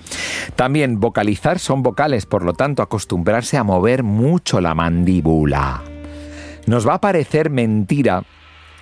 También 0.55 0.99
vocalizar 0.99 1.59
son 1.59 1.83
vocales, 1.83 2.25
por 2.25 2.43
lo 2.43 2.53
tanto 2.53 2.81
acostumbrarse 2.81 3.57
a 3.57 3.63
mover 3.63 4.03
mucho 4.03 4.61
la 4.61 4.75
mandíbula. 4.75 5.81
Nos 6.65 6.87
va 6.87 6.95
a 6.95 7.01
parecer 7.01 7.49
mentira 7.49 8.23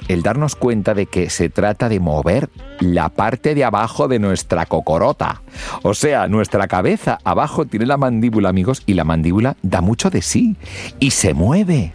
el 0.07 0.23
darnos 0.23 0.55
cuenta 0.55 0.93
de 0.93 1.05
que 1.05 1.29
se 1.29 1.49
trata 1.49 1.89
de 1.89 1.99
mover 1.99 2.49
la 2.79 3.09
parte 3.09 3.55
de 3.55 3.63
abajo 3.63 4.07
de 4.07 4.19
nuestra 4.19 4.65
cocorota. 4.65 5.41
O 5.83 5.93
sea, 5.93 6.27
nuestra 6.27 6.67
cabeza 6.67 7.19
abajo 7.23 7.65
tiene 7.65 7.85
la 7.85 7.97
mandíbula, 7.97 8.49
amigos, 8.49 8.83
y 8.85 8.93
la 8.93 9.03
mandíbula 9.03 9.57
da 9.61 9.81
mucho 9.81 10.09
de 10.09 10.21
sí 10.21 10.55
y 10.99 11.11
se 11.11 11.33
mueve. 11.33 11.93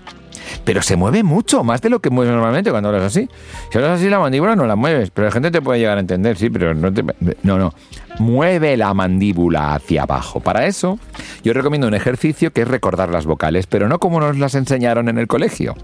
Pero 0.65 0.83
se 0.83 0.97
mueve 0.97 1.23
mucho, 1.23 1.65
más 1.65 1.81
de 1.81 1.89
lo 1.91 2.01
que 2.01 2.11
mueves 2.11 2.35
normalmente 2.35 2.71
cuando 2.71 2.89
hablas 2.89 3.05
así. 3.05 3.29
Si 3.71 3.79
hablas 3.79 4.01
así, 4.01 4.09
la 4.09 4.19
mandíbula 4.19 4.57
no 4.57 4.67
la 4.67 4.77
mueves, 4.77 5.11
pero 5.11 5.27
la 5.27 5.33
gente 5.33 5.51
te 5.51 5.63
puede 5.63 5.79
llegar 5.79 5.97
a 5.97 6.01
entender, 6.01 6.37
sí, 6.37 6.51
pero 6.51 6.75
no 6.75 6.93
te... 6.93 7.05
No, 7.43 7.59
no. 7.59 7.73
Mueve 8.19 8.77
la 8.77 8.93
mandíbula 8.93 9.75
hacia 9.75 10.03
abajo. 10.03 10.41
Para 10.41 10.67
eso, 10.67 10.99
yo 11.43 11.53
recomiendo 11.53 11.87
un 11.87 11.95
ejercicio 11.95 12.53
que 12.53 12.63
es 12.63 12.69
recordar 12.69 13.11
las 13.11 13.25
vocales, 13.25 13.67
pero 13.67 13.89
no 13.89 13.99
como 13.99 14.21
nos 14.21 14.39
las 14.39 14.55
enseñaron 14.55 15.09
en 15.09 15.19
el 15.19 15.27
colegio 15.27 15.75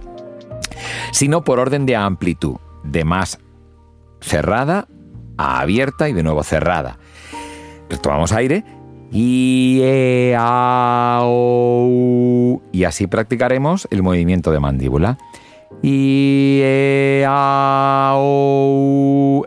sino 1.13 1.45
por 1.45 1.59
orden 1.59 1.87
de 1.87 1.97
amplitud, 1.97 2.57
de 2.85 3.05
más 3.05 3.39
cerrada 4.21 4.89
a 5.37 5.61
abierta 5.61 6.09
y 6.09 6.13
de 6.13 6.23
nuevo 6.23 6.43
cerrada. 6.43 6.99
Tomamos 8.03 8.33
aire 8.33 8.65
y, 9.11 9.81
e, 9.83 10.37
y 12.73 12.85
así 12.85 13.07
practicaremos 13.07 13.89
el 13.91 14.03
movimiento 14.03 14.53
de 14.53 14.61
mandíbula. 14.61 15.19
Y 15.83 16.61
e, 16.63 17.25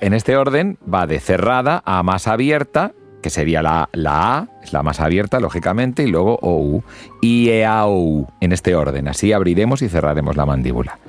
en 0.01 0.13
este 0.13 0.37
orden 0.37 0.79
va 0.91 1.05
de 1.05 1.19
cerrada 1.19 1.83
a 1.85 2.03
más 2.03 2.27
abierta 2.27 2.93
que 3.21 3.29
sería 3.29 3.61
la, 3.61 3.89
la 3.93 4.37
A, 4.37 4.47
es 4.63 4.73
la 4.73 4.83
más 4.83 4.99
abierta, 4.99 5.39
lógicamente, 5.39 6.03
y 6.03 6.07
luego 6.07 6.39
OU. 6.41 6.83
I, 7.21 7.49
E, 7.49 7.65
A, 7.65 7.85
O, 7.85 7.99
U, 7.99 8.27
en 8.39 8.51
este 8.51 8.75
orden. 8.75 9.07
Así 9.07 9.31
abriremos 9.31 9.81
y 9.81 9.89
cerraremos 9.89 10.35
la 10.35 10.45
mandíbula. 10.45 10.99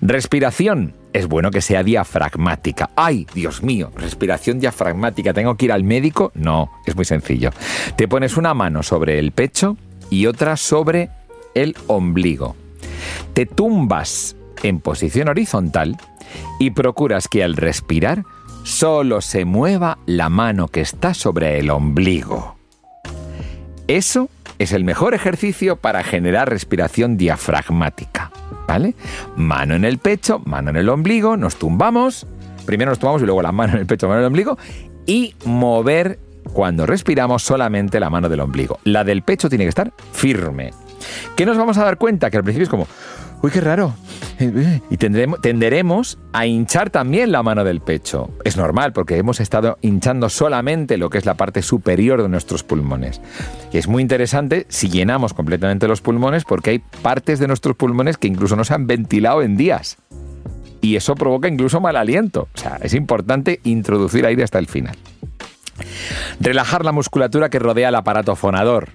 Respiración. 0.00 0.94
Es 1.12 1.28
bueno 1.28 1.50
que 1.50 1.62
sea 1.62 1.82
diafragmática. 1.82 2.90
¡Ay, 2.94 3.26
Dios 3.34 3.62
mío! 3.62 3.90
Respiración 3.96 4.60
diafragmática. 4.60 5.32
¿Tengo 5.32 5.56
que 5.56 5.64
ir 5.64 5.72
al 5.72 5.82
médico? 5.82 6.30
No, 6.34 6.70
es 6.84 6.94
muy 6.94 7.06
sencillo. 7.06 7.50
Te 7.96 8.06
pones 8.06 8.36
una 8.36 8.52
mano 8.52 8.82
sobre 8.82 9.18
el 9.18 9.32
pecho 9.32 9.78
y 10.10 10.26
otra 10.26 10.58
sobre 10.58 11.08
el 11.54 11.74
ombligo. 11.86 12.54
Te 13.32 13.46
tumbas 13.46 14.36
en 14.62 14.80
posición 14.80 15.28
horizontal 15.28 15.96
y 16.58 16.70
procuras 16.70 17.28
que 17.28 17.42
al 17.42 17.56
respirar 17.56 18.24
solo 18.66 19.20
se 19.20 19.44
mueva 19.44 19.98
la 20.06 20.28
mano 20.28 20.66
que 20.66 20.80
está 20.80 21.14
sobre 21.14 21.60
el 21.60 21.70
ombligo. 21.70 22.56
Eso 23.86 24.28
es 24.58 24.72
el 24.72 24.82
mejor 24.82 25.14
ejercicio 25.14 25.76
para 25.76 26.02
generar 26.02 26.50
respiración 26.50 27.16
diafragmática. 27.16 28.32
¿Vale? 28.66 28.96
Mano 29.36 29.76
en 29.76 29.84
el 29.84 29.98
pecho, 29.98 30.40
mano 30.44 30.70
en 30.70 30.76
el 30.76 30.88
ombligo, 30.88 31.36
nos 31.36 31.56
tumbamos. 31.56 32.26
Primero 32.66 32.90
nos 32.90 32.98
tumbamos 32.98 33.22
y 33.22 33.26
luego 33.26 33.40
la 33.40 33.52
mano 33.52 33.74
en 33.74 33.78
el 33.78 33.86
pecho, 33.86 34.08
mano 34.08 34.18
en 34.18 34.24
el 34.24 34.28
ombligo. 34.28 34.58
Y 35.06 35.36
mover 35.44 36.18
cuando 36.52 36.86
respiramos 36.86 37.44
solamente 37.44 38.00
la 38.00 38.10
mano 38.10 38.28
del 38.28 38.40
ombligo. 38.40 38.80
La 38.82 39.04
del 39.04 39.22
pecho 39.22 39.48
tiene 39.48 39.64
que 39.64 39.68
estar 39.68 39.92
firme. 40.12 40.72
¿Qué 41.36 41.46
nos 41.46 41.56
vamos 41.56 41.78
a 41.78 41.84
dar 41.84 41.98
cuenta? 41.98 42.30
Que 42.30 42.38
al 42.38 42.42
principio 42.42 42.64
es 42.64 42.70
como, 42.70 42.88
uy, 43.42 43.52
qué 43.52 43.60
raro. 43.60 43.94
Y 44.90 44.96
tendremos, 44.96 45.40
tenderemos 45.40 46.18
a 46.32 46.46
hinchar 46.46 46.90
también 46.90 47.32
la 47.32 47.42
mano 47.42 47.64
del 47.64 47.80
pecho. 47.80 48.30
Es 48.44 48.56
normal 48.56 48.92
porque 48.92 49.16
hemos 49.16 49.40
estado 49.40 49.78
hinchando 49.82 50.28
solamente 50.28 50.96
lo 50.96 51.10
que 51.10 51.18
es 51.18 51.26
la 51.26 51.34
parte 51.34 51.62
superior 51.62 52.22
de 52.22 52.28
nuestros 52.28 52.62
pulmones. 52.62 53.20
Y 53.72 53.78
es 53.78 53.88
muy 53.88 54.02
interesante 54.02 54.66
si 54.68 54.88
llenamos 54.88 55.34
completamente 55.34 55.88
los 55.88 56.00
pulmones 56.00 56.44
porque 56.44 56.70
hay 56.70 56.78
partes 57.02 57.38
de 57.38 57.48
nuestros 57.48 57.76
pulmones 57.76 58.16
que 58.16 58.28
incluso 58.28 58.56
no 58.56 58.64
se 58.64 58.74
han 58.74 58.86
ventilado 58.86 59.42
en 59.42 59.56
días. 59.56 59.98
Y 60.80 60.96
eso 60.96 61.14
provoca 61.14 61.48
incluso 61.48 61.80
mal 61.80 61.96
aliento. 61.96 62.48
O 62.54 62.58
sea, 62.58 62.78
es 62.82 62.94
importante 62.94 63.60
introducir 63.64 64.26
aire 64.26 64.44
hasta 64.44 64.58
el 64.58 64.66
final. 64.66 64.96
Relajar 66.40 66.84
la 66.84 66.92
musculatura 66.92 67.48
que 67.50 67.58
rodea 67.58 67.90
el 67.90 67.94
aparato 67.94 68.34
fonador 68.34 68.88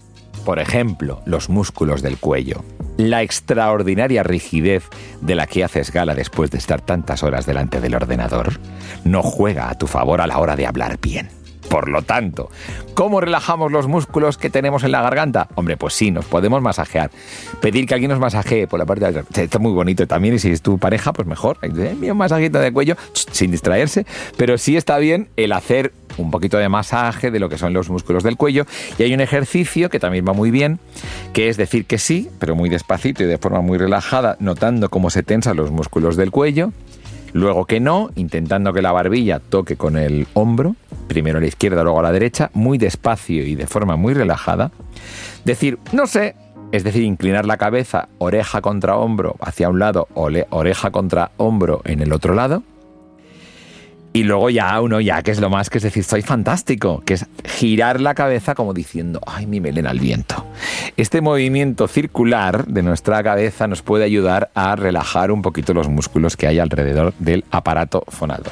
Por 0.45 0.57
ejemplo, 0.57 1.21
los 1.25 1.50
músculos 1.50 2.01
del 2.01 2.17
cuello. 2.17 2.63
La 3.10 3.24
extraordinaria 3.24 4.22
rigidez 4.22 4.84
de 5.22 5.34
la 5.34 5.48
que 5.48 5.63
haces 5.63 5.91
gala 5.91 6.13
después 6.13 6.51
de 6.51 6.60
estar 6.60 6.81
tantas 6.81 7.24
horas 7.24 7.48
delante 7.48 7.81
del 7.81 7.96
ordenador 7.96 8.60
no 9.03 9.24
juega 9.24 9.72
a 9.72 9.75
tu 9.75 9.88
favor 9.88 10.22
a 10.22 10.27
la 10.27 10.38
hora 10.38 10.55
de 10.55 10.67
hablar 10.67 11.00
bien. 11.01 11.40
Por 11.72 11.88
lo 11.88 12.01
tanto, 12.01 12.50
¿cómo 12.96 13.22
relajamos 13.22 13.72
los 13.72 13.88
músculos 13.88 14.38
que 14.38 14.50
tenemos 14.50 14.84
en 14.84 14.92
la 14.92 15.01
garganta? 15.01 15.48
Hombre, 15.56 15.78
pues 15.78 15.94
sí, 15.94 16.12
nos 16.12 16.25
podemos 16.25 16.62
masajear. 16.62 17.12
Pedir 17.62 17.86
que 17.86 17.94
alguien 17.94 18.12
nos 18.12 18.20
masajee 18.20 18.68
por 18.68 18.78
la 18.78 18.86
parte 18.86 19.06
de 19.06 19.20
atrás. 19.20 19.25
Está 19.38 19.58
muy 19.58 19.72
bonito 19.72 20.06
también 20.06 20.36
y 20.36 20.40
si 20.40 20.51
es 20.51 20.62
tu 20.62 20.78
pareja, 20.78 21.13
pues 21.13 21.25
mejor. 21.30 21.60
Un 21.63 22.18
masajito 22.18 22.60
de 22.60 22.74
cuello 22.74 22.98
sin 23.13 23.51
distraerse. 23.51 24.06
Pero 24.36 24.58
sí 24.58 24.75
está 24.75 24.98
bien 24.98 25.30
el 25.38 25.54
hacer 25.54 25.94
un 26.18 26.30
poquito 26.30 26.58
de 26.58 26.68
masaje 26.68 27.32
de 27.32 27.40
lo 27.40 27.48
que 27.48 27.58
son 27.58 27.72
los 27.72 27.90
músculos 27.90 28.22
del 28.24 28.36
cuello. 28.36 28.66
Y 29.00 29.04
hay 29.04 29.13
un 29.13 29.22
ejercicio 29.22 29.90
que 29.90 30.01
también 30.01 30.28
va 30.28 30.34
muy 30.34 30.51
bien, 30.51 30.78
que 31.32 31.48
es 31.48 31.56
decir 31.56 31.86
que 31.86 32.00
sí, 32.00 32.30
pero 32.38 32.54
muy 32.54 32.68
despacito 32.68 33.24
y 33.24 33.28
de 33.28 33.38
forma 33.38 33.62
muy 33.62 33.78
relajada, 33.78 34.36
notando 34.42 34.90
cómo 34.90 35.10
se 35.10 35.24
tensan 35.24 35.56
los 35.56 35.72
músculos 35.72 36.18
del 36.18 36.32
cuello. 36.32 36.74
Luego 37.34 37.66
que 37.66 37.80
no, 37.80 38.10
intentando 38.16 38.74
que 38.74 38.82
la 38.82 38.92
barbilla 38.92 39.40
toque 39.40 39.78
con 39.78 39.98
el 39.98 40.28
hombro, 40.34 40.76
primero 41.08 41.38
a 41.38 41.42
la 41.42 41.48
izquierda, 41.48 41.84
luego 41.84 42.00
a 42.00 42.04
la 42.04 42.12
derecha, 42.12 42.52
muy 42.54 42.78
despacio 42.78 43.46
y 43.46 43.56
de 43.56 43.68
forma 43.68 43.96
muy 43.96 44.14
relajada. 44.14 44.72
Decir, 45.46 45.80
no 45.94 46.08
sé, 46.08 46.36
es 46.72 46.84
decir, 46.84 47.04
inclinar 47.04 47.46
la 47.46 47.58
cabeza 47.58 48.10
oreja 48.18 48.62
contra 48.62 48.98
hombro 48.98 49.36
hacia 49.42 49.70
un 49.70 49.80
lado, 49.80 50.08
oreja 50.14 50.92
contra 50.92 51.32
hombro 51.38 51.82
en 51.86 52.02
el 52.02 52.14
otro 52.14 52.34
lado. 52.34 52.64
Y 54.13 54.24
luego 54.24 54.50
ya 54.50 54.80
uno, 54.82 55.00
ya 55.00 55.22
que 55.22 55.32
es 55.32 55.39
lo 55.39 55.50
más, 55.50 55.70
que 55.70 55.77
es 55.77 55.84
decir, 55.84 56.03
soy 56.03 56.22
fantástico, 56.22 57.01
que 57.06 57.13
es 57.13 57.25
girar 57.46 58.01
la 58.01 58.13
cabeza 58.13 58.56
como 58.56 58.74
diciendo, 58.74 59.22
ay, 59.25 59.48
mi 59.48 59.62
melena 59.62 59.91
al 59.91 60.00
viento. 60.00 60.46
Este 60.98 61.22
movimiento 61.22 61.88
circular 61.88 62.65
de 62.65 62.84
nuestra 62.84 63.24
cabeza 63.24 63.68
nos 63.68 63.82
puede 63.82 64.03
ayudar 64.03 64.51
a 64.53 64.75
relajar 64.75 65.32
un 65.32 65.41
poquito 65.41 65.74
los 65.74 65.88
músculos 65.88 66.36
que 66.36 66.48
hay 66.48 66.60
alrededor 66.60 67.13
del 67.20 67.46
aparato 67.51 68.03
fonador. 68.10 68.51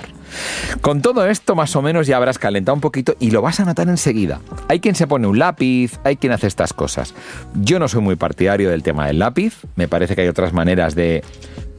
Con 0.79 1.01
todo 1.01 1.25
esto 1.25 1.55
más 1.55 1.75
o 1.75 1.81
menos 1.81 2.07
ya 2.07 2.15
habrás 2.15 2.39
calentado 2.39 2.75
un 2.75 2.81
poquito 2.81 3.15
y 3.19 3.31
lo 3.31 3.41
vas 3.41 3.59
a 3.59 3.65
notar 3.65 3.89
enseguida. 3.89 4.39
Hay 4.69 4.79
quien 4.79 4.95
se 4.95 5.07
pone 5.07 5.27
un 5.27 5.39
lápiz, 5.39 5.99
hay 6.05 6.15
quien 6.15 6.31
hace 6.31 6.47
estas 6.47 6.71
cosas. 6.71 7.13
Yo 7.55 7.79
no 7.79 7.89
soy 7.89 8.01
muy 8.01 8.15
partidario 8.15 8.69
del 8.69 8.83
tema 8.83 9.07
del 9.07 9.19
lápiz, 9.19 9.57
me 9.75 9.89
parece 9.89 10.15
que 10.15 10.21
hay 10.21 10.27
otras 10.29 10.53
maneras 10.53 10.95
de 10.95 11.23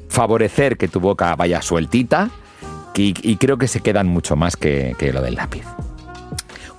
favorecer 0.09 0.77
que 0.77 0.89
tu 0.89 1.01
boca 1.01 1.35
vaya 1.37 1.63
sueltita 1.63 2.31
y, 2.97 3.37
creo 3.37 3.59
que 3.59 3.69
se 3.69 3.81
quedan 3.81 4.07
mucho 4.07 4.37
más 4.37 4.57
que, 4.57 4.95
lo 5.13 5.23
del 5.23 5.35
lápiz. 5.35 5.65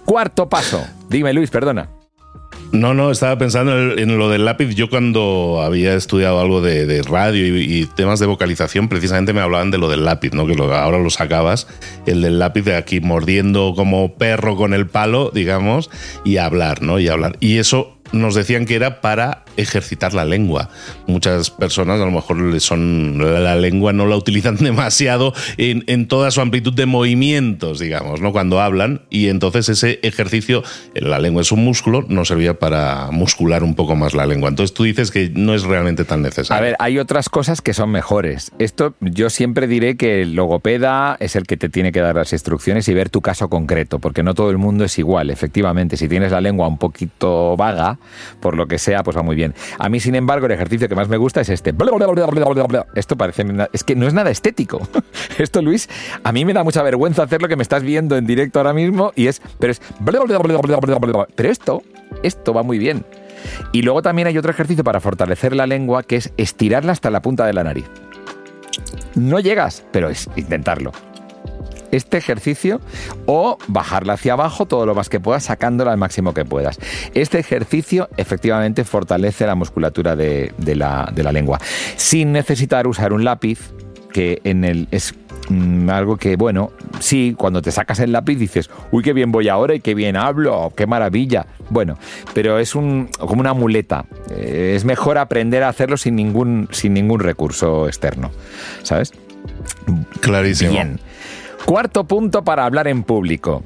Cuarto 0.06 0.50
paso. 0.50 0.86
Dime, 1.10 1.34
Luis, 1.34 1.50
perdona. 1.50 1.90
No, 2.72 2.94
no, 2.94 3.12
estaba 3.12 3.38
pensando 3.38 3.74
en 3.98 4.18
lo 4.18 4.30
del 4.30 4.46
lápiz. 4.46 4.74
Yo 4.76 4.90
cuando 4.90 5.62
había 5.62 5.94
estudiado 5.94 6.40
algo 6.40 6.62
de, 6.62 7.02
radio 7.02 7.46
y, 7.46 7.86
temas 7.96 8.20
de 8.20 8.28
vocalización, 8.28 8.88
precisamente 8.88 9.34
me 9.34 9.42
hablaban 9.42 9.72
de 9.72 9.78
lo 9.78 9.90
del 9.90 10.06
lápiz, 10.06 10.34
¿no? 10.34 10.48
Que 10.48 10.54
ahora 10.54 11.00
lo 11.00 11.10
sacabas, 11.10 11.68
el 12.06 12.22
del 12.22 12.40
lápiz 12.40 12.64
de 12.64 12.76
aquí 12.76 13.02
mordiendo 13.02 13.74
como 13.76 14.16
perro 14.16 14.56
con 14.56 14.74
el 14.74 14.88
palo, 14.88 15.32
digamos, 15.34 15.90
y 16.24 16.38
hablar, 16.38 16.82
¿no? 16.82 17.00
Y 17.00 17.10
hablar. 17.10 17.36
Y 17.42 17.58
eso 17.58 18.01
nos 18.12 18.36
decían 18.36 18.66
que 18.66 18.76
era 18.76 19.02
para 19.02 19.44
ejercitar 19.58 20.14
la 20.14 20.26
lengua. 20.26 20.70
Muchas 21.08 21.50
personas 21.50 22.00
a 22.00 22.06
lo 22.06 22.12
mejor 22.12 22.60
son 22.60 23.18
la 23.44 23.56
lengua 23.56 23.94
no 23.94 24.06
la 24.06 24.16
utilizan 24.16 24.56
demasiado 24.60 25.34
en, 25.58 26.08
toda 26.08 26.32
su 26.32 26.42
amplitud 26.42 26.74
de 26.74 26.86
movimientos, 26.86 27.80
digamos, 27.80 28.22
¿no? 28.22 28.32
Cuando 28.32 28.60
hablan 28.60 29.02
y 29.10 29.28
entonces 29.28 29.70
ese 29.70 30.00
ejercicio, 30.04 30.64
la 30.96 31.20
lengua 31.20 31.42
es 31.42 31.52
un 31.52 31.64
músculo, 31.64 32.06
nos 32.08 32.28
servía 32.28 32.60
para 32.60 33.12
muscular 33.12 33.64
un 33.64 33.76
poco 33.76 33.96
más 33.96 34.14
la 34.14 34.26
lengua. 34.26 34.50
Entonces 34.50 34.74
tú 34.74 34.84
dices 34.84 35.12
que 35.12 35.32
no 35.34 35.54
es 35.54 35.64
realmente 35.64 36.06
tan 36.06 36.22
necesario. 36.22 36.58
A 36.58 36.62
ver, 36.62 36.76
hay 36.80 37.00
otras 37.00 37.30
cosas 37.30 37.62
que 37.62 37.74
son 37.74 37.92
mejores. 37.92 38.52
Esto 38.60 38.96
yo 39.00 39.30
siempre 39.30 39.68
diré 39.68 39.96
que 39.96 40.22
el 40.22 40.36
logopeda 40.36 41.18
es 41.20 41.36
el 41.36 41.46
que 41.46 41.58
te 41.58 41.70
tiene 41.70 41.92
que 41.92 42.02
dar 42.02 42.16
las 42.16 42.34
instrucciones 42.34 42.88
y 42.88 42.94
ver 42.94 43.10
tu 43.10 43.22
caso 43.22 43.50
concreto, 43.50 44.00
porque 44.00 44.24
no 44.24 44.34
todo 44.34 44.50
el 44.50 44.58
mundo 44.58 44.84
es 44.84 44.98
igual. 44.98 45.30
Efectivamente, 45.30 45.98
si 45.98 46.08
tienes 46.08 46.32
la 46.32 46.42
lengua 46.42 46.68
un 46.68 46.78
poquito 46.78 47.56
vaga, 47.58 48.00
por 48.40 48.56
lo 48.56 48.68
que 48.68 48.78
sea, 48.78 49.04
pues 49.04 49.18
va 49.18 49.24
muy 49.24 49.36
bien. 49.36 49.54
A 49.80 49.90
mí, 49.90 50.00
sin 50.00 50.16
embargo, 50.16 50.46
el 50.46 50.52
ejercicio 50.52 50.88
que 50.88 50.96
más 50.96 51.08
me 51.08 51.18
gusta 51.18 51.42
es 51.42 51.50
este. 51.50 51.74
Esto 52.96 53.18
parece. 53.18 53.46
Es 53.74 53.84
que 53.84 53.96
no 53.96 54.08
es 54.08 54.14
nada 54.14 54.30
estético. 54.30 54.88
Esto, 55.38 55.62
Luis, 55.62 55.90
a 56.24 56.32
mí 56.32 56.46
me 56.46 56.54
da 56.54 56.64
mucha 56.64 56.84
vergüenza 56.84 57.24
hacer 57.24 57.42
lo 57.42 57.48
que 57.48 57.56
me 57.56 57.64
estás 57.64 57.84
viendo 57.84 58.18
en 58.18 58.26
directo 58.26 58.60
ahora 58.60 58.74
mismo 58.74 59.12
y 59.16 59.28
es. 59.28 59.42
Pero 59.60 59.72
es. 59.72 59.82
Pero 61.36 61.50
esto, 61.52 61.84
esto 62.24 62.54
va 62.54 62.64
muy 62.64 62.78
bien. 62.78 63.06
Y 63.72 63.82
luego 63.82 64.02
también 64.02 64.28
hay 64.28 64.38
otro 64.38 64.52
ejercicio 64.52 64.84
para 64.84 65.00
fortalecer 65.00 65.56
la 65.56 65.66
lengua 65.66 66.04
que 66.04 66.18
es 66.18 66.32
estirarla 66.38 66.92
hasta 66.92 67.10
la 67.10 67.22
punta 67.22 67.46
de 67.46 67.54
la 67.54 67.64
nariz. 67.64 67.86
No 69.16 69.40
llegas, 69.40 69.84
pero 69.92 70.10
es 70.10 70.30
intentarlo 70.36 70.92
este 71.92 72.18
ejercicio 72.18 72.82
o 73.26 73.58
bajarla 73.68 74.14
hacia 74.14 74.34
abajo 74.34 74.66
todo 74.66 74.86
lo 74.86 74.96
más 74.96 75.10
que 75.10 75.20
puedas, 75.20 75.44
sacándola 75.44 75.92
al 75.92 75.98
máximo 75.98 76.34
que 76.34 76.46
puedas. 76.46 76.80
Este 77.14 77.40
ejercicio 77.40 78.10
efectivamente 78.18 78.84
fortalece 78.84 79.46
la 79.46 79.56
musculatura 79.56 80.16
de, 80.16 80.54
la, 80.76 81.32
lengua, 81.32 81.60
sin 81.96 82.32
necesitar 82.32 82.88
usar 82.88 83.14
un 83.14 83.24
lápiz, 83.24 83.60
que 84.12 84.42
en 84.44 84.66
el 84.66 84.90
es 84.92 85.14
mm, 85.50 85.90
algo 85.90 86.18
que, 86.18 86.36
bueno, 86.36 86.72
sí, 87.00 87.34
cuando 87.38 87.62
te 87.62 87.72
sacas 87.72 88.00
el 88.00 88.12
lápiz 88.12 88.36
dices, 88.36 88.70
uy, 88.92 89.04
qué 89.04 89.14
bien 89.14 89.32
voy 89.32 89.48
ahora 89.48 89.74
y 89.74 89.80
qué 89.80 89.96
bien 89.96 90.18
hablo, 90.18 90.74
qué 90.76 90.86
maravilla. 90.86 91.46
Bueno, 91.70 91.98
pero 92.34 92.60
es 92.60 92.76
un, 92.76 93.10
como 93.20 93.40
una 93.40 93.54
muleta. 93.54 94.06
Eh, 94.32 94.74
es 94.76 94.84
mejor 94.84 95.18
aprender 95.18 95.64
a 95.64 95.70
hacerlo 95.70 95.96
sin 95.96 96.18
ningún, 96.18 96.68
sin 96.72 96.94
ningún 96.94 97.22
recurso 97.22 97.88
externo, 97.88 98.32
¿sabes? 98.84 99.14
Clarísimo. 100.20 100.72
Bien. 100.72 101.00
Cuarto 101.66 102.06
punto 102.06 102.44
para 102.44 102.66
hablar 102.66 102.88
en 102.88 103.04
público. 103.04 103.64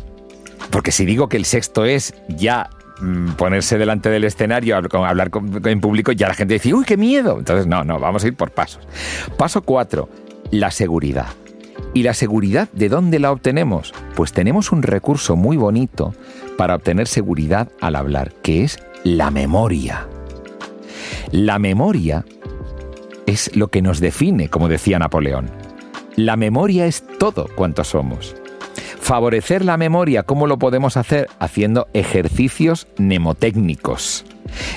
Porque 0.72 0.92
si 0.92 1.06
digo 1.06 1.30
que 1.30 1.38
el 1.38 1.46
sexto 1.46 1.86
es 1.86 2.14
ya 2.28 2.70
mm, 3.00 3.32
ponerse 3.32 3.78
delante 3.78 4.10
del 4.10 4.24
escenario, 4.24 4.76
hablar 4.76 5.32
en 5.66 5.82
público, 5.82 6.12
ya 6.12 6.28
la 6.28 6.34
gente 6.34 6.56
dice, 6.56 6.74
uy, 6.74 6.86
qué 6.86 6.98
miedo. 6.98 7.38
Entonces, 7.40 7.68
no, 7.68 7.84
no, 7.84 8.00
vamos 8.00 8.24
a 8.24 8.28
ir 8.28 8.36
por 8.36 8.52
pasos. 8.52 8.88
Paso 9.38 9.62
cuatro, 9.62 10.10
la 10.52 10.72
seguridad. 10.72 11.28
¿Y 11.94 12.04
la 12.04 12.14
seguridad 12.14 12.70
de 12.74 12.90
dónde 12.90 13.20
la 13.20 13.32
obtenemos? 13.32 13.94
Pues 14.16 14.34
tenemos 14.34 14.72
un 14.72 14.84
recurso 14.84 15.36
muy 15.36 15.58
bonito 15.58 16.14
para 16.58 16.76
obtener 16.76 17.08
seguridad 17.08 17.70
al 17.82 17.96
hablar, 17.96 18.34
que 18.42 18.64
es 18.64 18.80
la 19.04 19.32
memoria. 19.32 20.08
La 21.32 21.60
memoria 21.60 22.26
es 23.26 23.56
lo 23.56 23.70
que 23.70 23.82
nos 23.82 24.00
define, 24.00 24.50
como 24.50 24.68
decía 24.68 25.00
Napoleón. 25.00 25.65
La 26.16 26.38
memoria 26.38 26.86
es 26.86 27.04
todo 27.20 27.50
cuanto 27.56 27.84
somos. 27.84 28.36
Favorecer 29.02 29.66
la 29.66 29.76
memoria, 29.76 30.24
¿cómo 30.24 30.48
lo 30.48 30.58
podemos 30.58 30.96
hacer? 30.96 31.28
Haciendo 31.40 31.88
ejercicios 31.94 32.88
mnemotécnicos. 32.98 34.24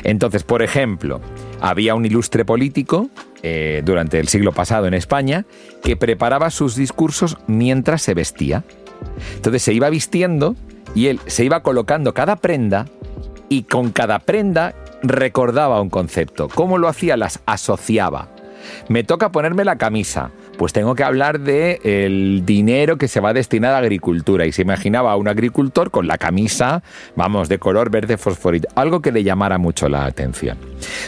Entonces, 0.03 0.43
por 0.43 0.63
ejemplo, 0.63 1.21
había 1.61 1.95
un 1.95 2.05
ilustre 2.05 2.45
político 2.45 3.09
eh, 3.45 3.83
durante 3.85 4.19
el 4.19 4.27
siglo 4.27 4.51
pasado 4.51 4.87
en 4.87 4.95
España 4.95 5.47
que 5.85 5.97
preparaba 5.97 6.51
sus 6.51 6.75
discursos 6.75 7.39
mientras 7.47 8.03
se 8.03 8.15
vestía. 8.15 8.65
Entonces 9.37 9.63
se 9.63 9.73
iba 9.73 9.91
vistiendo 9.91 10.57
y 10.97 11.07
él 11.07 11.21
se 11.27 11.45
iba 11.45 11.63
colocando 11.63 12.15
cada 12.15 12.35
prenda 12.35 12.87
y 13.49 13.63
con 13.63 13.93
cada 13.93 14.19
prenda 14.19 14.75
recordaba 15.05 15.81
un 15.81 15.89
concepto. 15.89 16.49
¿Cómo 16.49 16.79
lo 16.79 16.89
hacía? 16.89 17.17
Las 17.17 17.41
asociaba. 17.47 18.29
Me 18.89 19.05
toca 19.05 19.31
ponerme 19.31 19.65
la 19.65 19.79
camisa 19.79 20.33
pues 20.59 20.73
tengo 20.73 20.97
que 20.97 21.05
hablar 21.05 21.39
de 21.41 21.81
el 21.85 22.43
dinero 22.45 22.99
que 22.99 23.07
se 23.07 23.21
va 23.21 23.31
a 23.31 23.33
destinar 23.33 23.75
a 23.75 23.79
agricultura. 23.79 24.45
Y 24.45 24.53
se 24.53 24.63
imaginaba 24.63 25.13
a 25.13 25.17
un 25.17 25.29
agricultor 25.29 25.93
con 25.93 26.09
la 26.09 26.19
camisa, 26.19 26.83
vamos, 27.15 27.49
de 27.49 27.59
color 27.59 27.91
verde 27.91 28.19
fosforito, 28.19 28.69
algo 28.75 29.01
que 29.01 29.13
le 29.13 29.23
llamara 29.23 29.57
mucho 29.57 29.89
la 29.89 30.05
atención. 30.05 30.59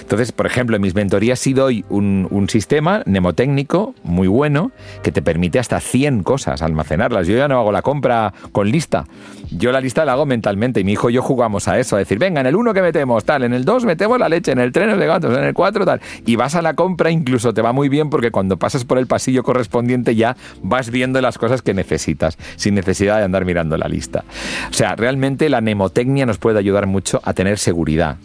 Entonces, 0.00 0.30
por 0.30 0.46
ejemplo, 0.46 0.76
en 0.76 0.82
mis 0.82 0.94
mentorías 0.94 1.40
sí 1.40 1.52
doy 1.52 1.84
un, 1.88 2.28
un 2.30 2.48
sistema 2.48 3.02
mnemotécnico 3.06 3.94
muy 4.04 4.28
bueno 4.28 4.70
que 5.02 5.10
te 5.10 5.20
permite 5.20 5.58
hasta 5.58 5.80
100 5.80 6.22
cosas 6.22 6.62
almacenarlas. 6.62 7.26
Yo 7.26 7.36
ya 7.36 7.48
no 7.48 7.58
hago 7.58 7.72
la 7.72 7.82
compra 7.82 8.32
con 8.52 8.70
lista. 8.70 9.04
Yo 9.50 9.72
la 9.72 9.80
lista 9.80 10.04
la 10.04 10.12
hago 10.12 10.26
mentalmente 10.26 10.78
y 10.78 10.84
mi 10.84 10.92
hijo 10.92 11.10
y 11.10 11.14
yo 11.14 11.22
jugamos 11.22 11.66
a 11.66 11.76
eso, 11.80 11.96
a 11.96 11.98
decir, 11.98 12.20
venga, 12.20 12.40
en 12.40 12.46
el 12.46 12.54
1 12.54 12.72
que 12.72 12.82
metemos, 12.82 13.24
tal, 13.24 13.42
en 13.42 13.52
el 13.52 13.64
2 13.64 13.84
metemos 13.84 14.16
la 14.20 14.28
leche, 14.28 14.52
en 14.52 14.60
el 14.60 14.70
3 14.70 14.96
de 14.96 15.06
gatos, 15.06 15.36
en 15.36 15.42
el 15.42 15.54
4 15.54 15.84
tal. 15.84 16.00
Y 16.24 16.36
vas 16.36 16.54
a 16.54 16.62
la 16.62 16.74
compra, 16.74 17.10
incluso 17.10 17.52
te 17.52 17.60
va 17.60 17.72
muy 17.72 17.88
bien 17.88 18.10
porque 18.10 18.30
cuando 18.30 18.56
pasas 18.56 18.84
por 18.84 18.98
el 18.98 19.08
pasillo 19.08 19.39
correspondiente 19.42 20.14
ya 20.14 20.36
vas 20.62 20.90
viendo 20.90 21.20
las 21.20 21.38
cosas 21.38 21.62
que 21.62 21.74
necesitas, 21.74 22.38
sin 22.56 22.74
necesidad 22.74 23.18
de 23.18 23.24
andar 23.24 23.44
mirando 23.44 23.76
la 23.76 23.88
lista. 23.88 24.24
O 24.70 24.74
sea, 24.74 24.96
realmente 24.96 25.48
la 25.48 25.60
mnemotecnia 25.60 26.26
nos 26.26 26.38
puede 26.38 26.58
ayudar 26.58 26.86
mucho 26.86 27.20
a 27.24 27.34
tener 27.34 27.58
seguridad, 27.58 28.16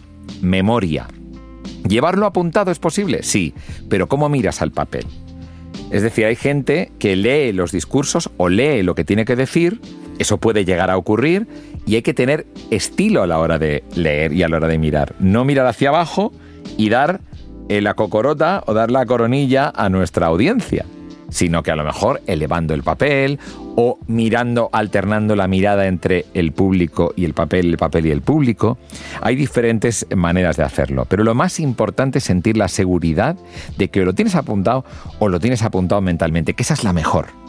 memoria. 0.41 1.07
¿Llevarlo 1.87 2.25
apuntado 2.25 2.71
es 2.71 2.79
posible? 2.79 3.23
Sí, 3.23 3.53
pero 3.89 4.07
¿cómo 4.07 4.29
miras 4.29 4.61
al 4.61 4.71
papel? 4.71 5.05
Es 5.91 6.01
decir, 6.01 6.25
hay 6.25 6.35
gente 6.35 6.91
que 6.99 7.15
lee 7.15 7.51
los 7.51 7.71
discursos 7.71 8.29
o 8.37 8.49
lee 8.49 8.81
lo 8.81 8.95
que 8.95 9.03
tiene 9.03 9.25
que 9.25 9.35
decir 9.35 9.79
Eso 10.17 10.37
puede 10.37 10.65
llegar 10.65 10.89
a 10.89 10.97
ocurrir 10.97 11.47
y 11.85 11.95
hay 11.95 12.01
que 12.01 12.13
tener 12.13 12.47
estilo 12.71 13.21
a 13.21 13.27
la 13.27 13.37
hora 13.37 13.59
de 13.59 13.83
leer 13.95 14.33
y 14.33 14.43
a 14.43 14.49
la 14.49 14.57
hora 14.57 14.67
de 14.67 14.77
mirar. 14.77 15.13
No 15.19 15.45
mirar 15.45 15.67
hacia 15.67 15.89
abajo 15.89 16.31
y 16.77 16.89
dar 16.89 17.19
la 17.67 17.93
cocorota 17.95 18.63
o 18.65 18.73
dar 18.73 18.91
la 18.91 19.05
coronilla 19.05 19.71
a 19.75 19.89
nuestra 19.89 20.27
audiencia, 20.27 20.85
sino 21.29 21.63
que 21.63 21.71
a 21.71 21.75
lo 21.75 21.83
mejor 21.83 22.21
elevando 22.27 22.73
el 22.73 22.83
papel 22.83 23.39
o 23.75 23.99
mirando, 24.07 24.69
alternando 24.71 25.35
la 25.35 25.47
mirada 25.47 25.87
entre 25.87 26.25
el 26.33 26.51
público 26.51 27.13
y 27.15 27.25
el 27.25 27.33
papel, 27.33 27.67
el 27.67 27.77
papel 27.77 28.05
y 28.05 28.11
el 28.11 28.21
público. 28.21 28.77
Hay 29.21 29.35
diferentes 29.35 30.07
maneras 30.15 30.57
de 30.57 30.63
hacerlo, 30.63 31.05
pero 31.05 31.23
lo 31.23 31.35
más 31.35 31.59
importante 31.59 32.19
es 32.19 32.23
sentir 32.23 32.57
la 32.57 32.67
seguridad 32.67 33.35
de 33.77 33.89
que 33.89 34.05
lo 34.05 34.13
tienes 34.13 34.35
apuntado 34.35 34.85
o 35.19 35.29
lo 35.29 35.39
tienes 35.39 35.63
apuntado 35.63 36.01
mentalmente, 36.01 36.53
que 36.53 36.63
esa 36.63 36.73
es 36.73 36.83
la 36.83 36.93
mejor. 36.93 37.44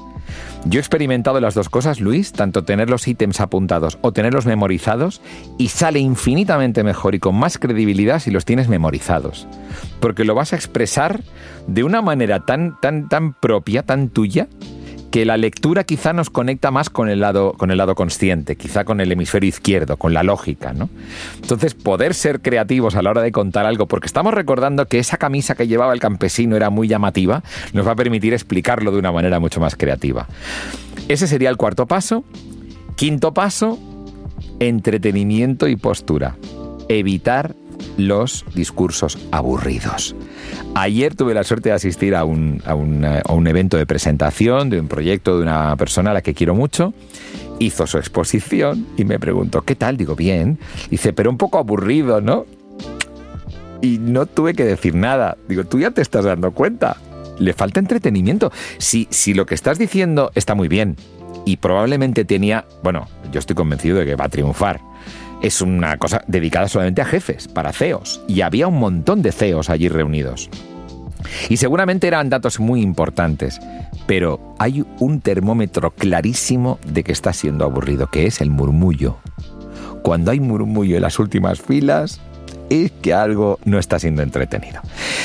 Yo 0.69 0.81
he 0.81 0.81
experimentado 0.81 1.41
las 1.41 1.55
dos 1.55 1.69
cosas, 1.69 2.01
Luis, 2.01 2.33
tanto 2.33 2.65
tener 2.65 2.91
los 2.91 3.07
ítems 3.07 3.41
apuntados 3.41 3.99
o 4.01 4.13
tenerlos 4.13 4.47
memorizados, 4.47 5.21
y 5.59 5.69
sale 5.69 6.01
infinitamente 6.01 6.83
mejor 6.83 7.15
y 7.15 7.21
con 7.21 7.37
más 7.37 7.59
credibilidad 7.59 8.19
si 8.19 8.33
los 8.33 8.45
tienes 8.45 8.69
memorizados. 8.69 9.47
Porque 10.01 10.25
lo 10.25 10.35
vas 10.35 10.53
a 10.53 10.57
expresar 10.57 11.23
de 11.69 11.85
una 11.85 12.03
manera 12.03 12.41
tan, 12.41 12.81
tan, 12.81 13.09
tan 13.09 13.33
propia, 13.35 13.85
tan 13.85 14.09
tuya, 14.09 14.49
que 15.17 15.25
la 15.25 15.39
lectura 15.39 15.85
quizá 15.85 16.13
nos 16.13 16.29
conecta 16.29 16.71
más 16.71 16.91
con 16.91 17.09
el 17.09 17.21
lado, 17.21 17.55
con 17.55 17.71
el 17.71 17.79
lado 17.79 17.95
consciente, 17.95 18.57
quizá 18.57 18.85
con 18.85 19.01
el 19.01 19.11
hemisferio 19.11 19.49
izquierdo, 19.49 19.97
con 19.97 20.13
la 20.13 20.23
lógica, 20.23 20.75
¿no? 20.75 20.91
Entonces, 21.41 21.73
poder 21.73 22.13
ser 22.13 22.43
creativos 22.43 22.97
a 22.97 23.01
la 23.01 23.13
hora 23.13 23.23
de 23.23 23.33
contar 23.33 23.65
algo, 23.65 23.87
porque 23.87 24.09
estamos 24.09 24.35
recordando 24.35 24.85
que 24.85 24.99
esa 24.99 25.17
camisa 25.17 25.55
que 25.55 25.69
llevaba 25.69 25.95
el 25.95 26.01
campesino 26.01 26.55
era 26.55 26.69
muy 26.69 26.87
llamativa, 26.87 27.43
nos 27.73 27.87
va 27.87 27.93
a 27.93 27.97
permitir 27.97 28.35
explicarlo 28.35 28.93
de 28.93 28.99
una 28.99 29.11
manera 29.11 29.41
mucho 29.41 29.59
más 29.59 29.75
creativa. 29.75 30.29
Ese 31.09 31.27
sería 31.27 31.49
el 31.49 31.57
cuarto 31.57 31.87
paso. 31.87 32.23
Quinto 32.97 33.33
paso, 33.33 33.79
entretenimiento 34.61 35.67
y 35.67 35.77
postura. 35.77 36.37
Evitar 36.91 37.55
los 37.97 38.45
discursos 38.55 39.19
aburridos. 39.31 40.15
Ayer 40.75 41.15
tuve 41.15 41.35
la 41.35 41.45
suerte 41.45 41.71
de 41.71 41.75
asistir 41.75 42.15
a 42.15 42.25
un, 42.25 42.63
evento 43.47 43.77
de 43.77 43.87
presentación 43.87 44.71
de 44.71 44.81
un 44.81 44.89
proyecto 44.89 45.37
de 45.37 45.43
una 45.43 45.77
persona 45.77 46.11
a 46.11 46.15
la 46.15 46.23
que 46.23 46.35
quiero 46.35 46.55
mucho. 46.55 46.93
Hizo 47.59 47.87
su 47.87 47.99
exposición 47.99 48.87
y 48.97 49.05
me 49.05 49.19
preguntó, 49.19 49.63
¿qué 49.63 49.75
tal? 49.75 49.97
Digo, 49.97 50.15
bien. 50.15 50.59
Dice, 50.91 51.13
pero 51.13 51.31
un 51.31 51.39
poco 51.39 51.59
aburrido, 51.59 52.21
¿no? 52.21 52.45
Y 53.81 53.99
no 53.99 54.27
tuve 54.27 54.55
que 54.55 54.65
decir 54.65 54.95
nada. 54.95 55.39
Digo, 55.49 55.65
tú 55.65 55.79
ya 55.79 55.91
te 55.91 56.03
estás 56.03 56.25
dando 56.25 56.53
cuenta. 56.53 56.99
Le 57.39 57.53
falta 57.53 57.81
entretenimiento. 57.81 58.53
Si, 58.79 59.09
si 59.11 59.33
lo 59.35 59.47
que 59.47 59.55
estás 59.55 59.79
diciendo 59.79 60.31
está 60.35 60.55
muy 60.55 60.69
bien 60.69 60.97
y 61.47 61.59
probablemente 61.59 62.25
tenía, 62.25 62.67
bueno, 62.83 63.09
yo 63.33 63.39
estoy 63.39 63.57
convencido 63.57 63.99
de 63.99 64.07
que 64.07 64.17
va 64.17 64.27
a 64.27 64.29
triunfar 64.29 64.81
es 65.43 65.61
una 65.61 65.97
cosa 65.99 66.23
dedicada 66.27 66.69
solamente 66.69 67.03
a 67.03 67.05
jefes, 67.05 67.49
para 67.49 67.73
CEOs, 67.73 68.23
y 68.29 68.41
había 68.41 68.69
un 68.69 68.79
montón 68.79 69.23
de 69.23 69.33
CEOs 69.33 69.71
allí 69.71 69.89
reunidos. 69.89 70.51
Y 71.49 71.57
seguramente 71.57 72.07
eran 72.07 72.31
datos 72.31 72.61
muy 72.61 72.83
importantes, 72.83 73.61
pero 74.07 74.55
hay 74.59 74.85
un 74.99 75.21
termómetro 75.21 75.91
clarísimo 75.91 76.79
de 76.87 77.03
que 77.05 77.13
está 77.13 77.33
siendo 77.33 77.65
aburrido, 77.65 78.07
que 78.09 78.27
es 78.27 78.41
el 78.41 78.51
murmullo. 78.51 79.17
Cuando 80.03 80.31
hay 80.31 80.41
murmullo 80.41 80.97
en 80.97 81.03
las 81.03 81.19
últimas 81.19 81.61
filas, 81.61 82.21
es 82.71 82.93
que 83.03 83.15
algo 83.15 83.59
no 83.65 83.79
está 83.79 83.99
siendo 83.99 84.23
entretenido. 84.23 84.81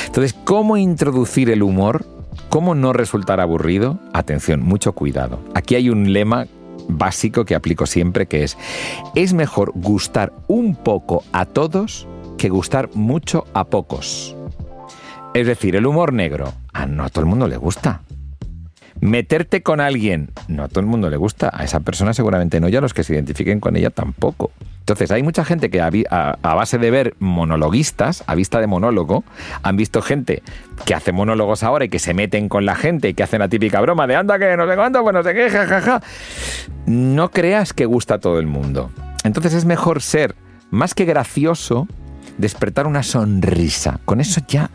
Entonces, 0.06 0.34
¿cómo 0.44 0.76
introducir 0.76 1.50
el 1.50 1.62
humor? 1.62 2.04
¿Cómo 2.48 2.74
no 2.74 2.92
resultar 2.92 3.40
aburrido? 3.40 3.98
Atención, 4.12 4.60
mucho 4.62 4.92
cuidado. 4.92 5.38
Aquí 5.54 5.74
hay 5.74 5.88
un 5.88 6.12
lema 6.12 6.46
básico 6.98 7.44
que 7.44 7.54
aplico 7.54 7.86
siempre, 7.86 8.26
que 8.26 8.44
es, 8.44 8.56
es 9.14 9.32
mejor 9.32 9.72
gustar 9.74 10.32
un 10.48 10.74
poco 10.74 11.24
a 11.32 11.44
todos 11.44 12.06
que 12.38 12.48
gustar 12.48 12.90
mucho 12.94 13.46
a 13.54 13.64
pocos. 13.64 14.36
Es 15.34 15.46
decir, 15.46 15.76
el 15.76 15.86
humor 15.86 16.12
negro, 16.12 16.52
a 16.72 16.86
no 16.86 17.04
a 17.04 17.08
todo 17.08 17.24
el 17.24 17.30
mundo 17.30 17.48
le 17.48 17.56
gusta. 17.56 18.02
Meterte 19.00 19.62
con 19.62 19.80
alguien, 19.80 20.30
no 20.46 20.64
a 20.64 20.68
todo 20.68 20.80
el 20.80 20.86
mundo 20.86 21.08
le 21.08 21.16
gusta, 21.16 21.50
a 21.52 21.64
esa 21.64 21.80
persona 21.80 22.14
seguramente 22.14 22.60
no, 22.60 22.68
y 22.68 22.76
a 22.76 22.80
los 22.80 22.94
que 22.94 23.02
se 23.02 23.14
identifiquen 23.14 23.58
con 23.58 23.76
ella 23.76 23.90
tampoco. 23.90 24.50
Entonces, 24.82 25.12
hay 25.12 25.22
mucha 25.22 25.44
gente 25.44 25.70
que 25.70 25.80
a, 25.80 26.36
base 26.42 26.76
de 26.76 26.90
ver 26.90 27.14
monologuistas, 27.20 28.24
a 28.26 28.34
vista 28.34 28.60
de 28.60 28.66
monólogo, 28.66 29.22
han 29.62 29.76
visto 29.76 30.02
gente 30.02 30.42
que 30.84 30.92
hace 30.92 31.12
monólogos 31.12 31.62
ahora 31.62 31.84
y 31.84 31.88
que 31.88 32.00
se 32.00 32.14
meten 32.14 32.48
con 32.48 32.66
la 32.66 32.74
gente 32.74 33.10
y 33.10 33.14
que 33.14 33.22
hacen 33.22 33.38
la 33.38 33.48
típica 33.48 33.80
broma 33.80 34.08
de 34.08 34.16
anda 34.16 34.40
que 34.40 34.56
no 34.56 34.68
sé 34.68 34.74
cuánto, 34.74 35.00
pues 35.02 35.14
no 35.14 35.22
sé 35.22 35.34
qué, 35.34 35.50
jajaja. 35.50 36.02
No 36.86 37.30
creas 37.30 37.72
que 37.72 37.86
gusta 37.86 38.14
a 38.14 38.18
todo 38.18 38.40
el 38.40 38.48
mundo. 38.48 38.90
Entonces 39.22 39.54
es 39.54 39.66
mejor 39.66 40.02
ser 40.02 40.34
más 40.72 40.94
que 40.94 41.04
gracioso, 41.04 41.86
despertar 42.38 42.88
una 42.88 43.04
sonrisa. 43.04 44.00
Con 44.04 44.20
eso 44.20 44.40
ya 44.48 44.68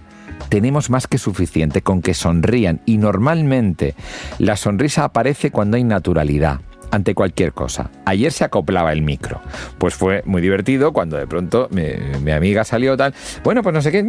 tenemos 0.47 0.89
más 0.89 1.07
que 1.07 1.17
suficiente, 1.17 1.81
con 1.81 2.01
que 2.01 2.13
sonrían. 2.13 2.79
Y 2.85 2.97
normalmente 2.97 3.93
la 4.39 4.55
sonrisa 4.55 5.03
aparece 5.03 5.51
cuando 5.51 5.75
hay 5.75 5.83
naturalidad 5.83 6.61
ante 6.97 7.15
cualquier 7.15 7.53
cosa. 7.53 7.89
Ayer 8.05 8.31
se 8.31 8.43
acoplaba 8.43 8.91
el 8.91 9.01
micro. 9.01 9.41
Pues 9.77 9.95
fue 9.95 10.21
muy 10.25 10.41
divertido 10.41 10.91
cuando 10.91 11.17
de 11.17 11.25
pronto 11.25 11.69
mi, 11.71 12.31
amiga 12.31 12.63
salió 12.65 12.97
tal. 12.97 13.13
Bueno, 13.43 13.63
pues 13.63 13.73
no 13.73 13.81
sé 13.81 13.91
qué. 13.91 14.05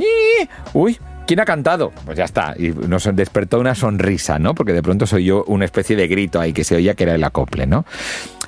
Uy, 0.75 0.99
¿Quién 1.27 1.41
ha 1.41 1.45
cantado? 1.45 1.93
Pues 2.07 2.17
ya 2.17 2.25
está. 2.25 2.55
Y 2.59 2.71
nos 2.71 3.05
despertó 3.15 3.61
una 3.61 3.75
sonrisa, 3.75 4.39
¿no? 4.39 4.55
Porque 4.55 4.73
de 4.73 4.83
pronto 4.83 5.07
soy 5.07 5.25
yo 5.27 5.45
una 5.47 5.67
especie 5.67 5.95
de 5.95 6.09
grito 6.09 6.41
ahí 6.41 6.55
que 6.55 6.65
se 6.65 6.75
oía 6.75 6.95
que 6.95 7.05
era 7.05 7.15
el 7.15 7.23
acople, 7.23 7.67
¿no? 7.67 7.85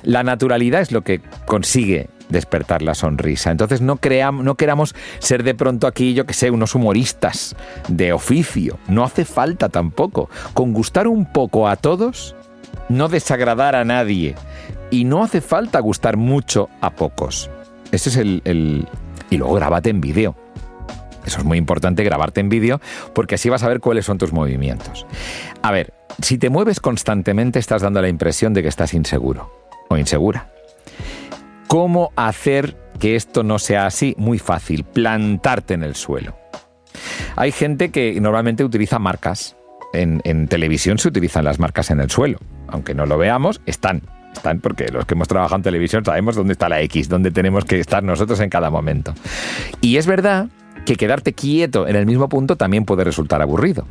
La 0.01 0.23
naturalidad 0.23 0.81
es 0.81 0.91
lo 0.91 1.03
que 1.03 1.21
consigue 1.45 2.09
despertar 2.29 2.81
la 2.81 2.95
sonrisa. 2.95 3.51
Entonces 3.51 3.81
no, 3.81 3.97
creamos, 3.97 4.43
no 4.43 4.55
queramos 4.55 4.95
ser 5.19 5.43
de 5.43 5.53
pronto 5.53 5.85
aquí, 5.85 6.15
yo 6.15 6.25
que 6.25 6.33
sé, 6.33 6.49
unos 6.49 6.73
humoristas 6.73 7.55
de 7.87 8.13
oficio. 8.13 8.79
No 8.87 9.03
hace 9.03 9.25
falta 9.25 9.69
tampoco. 9.69 10.31
Con 10.55 10.73
gustar 10.73 11.07
un 11.07 11.31
poco 11.31 11.67
a 11.67 11.75
todos 11.75 12.35
no 12.89 13.07
desagradar 13.07 13.75
a 13.75 13.85
nadie 13.85 14.35
y 14.89 15.05
no 15.05 15.23
hace 15.23 15.41
falta 15.41 15.79
gustar 15.79 16.17
mucho 16.17 16.69
a 16.81 16.91
pocos. 16.91 17.49
Ese 17.91 18.09
es 18.09 18.17
el... 18.17 18.87
Y 19.29 19.37
luego 19.37 19.53
grabate 19.53 19.89
en 19.89 20.01
vídeo. 20.01 20.35
Eso 21.25 21.39
es 21.39 21.45
muy 21.45 21.57
importante, 21.57 22.03
grabarte 22.03 22.41
en 22.41 22.49
vídeo, 22.49 22.81
porque 23.13 23.35
así 23.35 23.49
vas 23.49 23.63
a 23.63 23.67
ver 23.67 23.79
cuáles 23.79 24.05
son 24.05 24.17
tus 24.17 24.33
movimientos. 24.33 25.05
A 25.61 25.71
ver, 25.71 25.93
si 26.21 26.37
te 26.37 26.49
mueves 26.49 26.79
constantemente 26.79 27.59
estás 27.59 27.81
dando 27.81 28.01
la 28.01 28.09
impresión 28.09 28.53
de 28.53 28.63
que 28.63 28.67
estás 28.67 28.93
inseguro 28.93 29.51
o 29.89 29.97
insegura. 29.97 30.51
¿Cómo 31.67 32.11
hacer 32.15 32.75
que 32.99 33.15
esto 33.15 33.43
no 33.43 33.59
sea 33.59 33.85
así? 33.85 34.15
Muy 34.17 34.39
fácil, 34.39 34.83
plantarte 34.83 35.75
en 35.75 35.83
el 35.83 35.95
suelo. 35.95 36.35
Hay 37.35 37.51
gente 37.51 37.91
que 37.91 38.19
normalmente 38.19 38.63
utiliza 38.63 38.99
marcas 38.99 39.55
en, 39.93 40.47
televisión 40.47 40.97
se 40.97 41.07
utilizan 41.07 41.45
las 41.45 41.59
marcas 41.59 41.91
en 41.91 41.99
el 41.99 42.09
suelo. 42.09 42.39
Aunque 42.67 42.93
no 42.93 43.05
lo 43.05 43.17
veamos, 43.17 43.61
están. 43.65 44.01
Están 44.33 44.61
porque 44.61 44.87
los 44.87 45.05
que 45.05 45.13
hemos 45.13 45.27
trabajado 45.27 45.57
en 45.57 45.63
televisión 45.63 46.05
sabemos 46.05 46.35
dónde 46.35 46.53
está 46.53 46.69
la 46.69 46.81
X, 46.81 47.09
dónde 47.09 47.31
tenemos 47.31 47.65
que 47.65 47.79
estar 47.79 48.01
nosotros 48.01 48.39
en 48.39 48.49
cada 48.49 48.69
momento. 48.69 49.13
Y 49.81 49.97
es 49.97 50.07
verdad 50.07 50.47
que 50.85 50.95
quedarte 50.95 51.33
quieto 51.33 51.87
en 51.87 51.95
el 51.95 52.05
mismo 52.05 52.29
punto 52.29 52.55
también 52.55 52.85
puede 52.85 53.03
resultar 53.03 53.41
aburrido. 53.41 53.85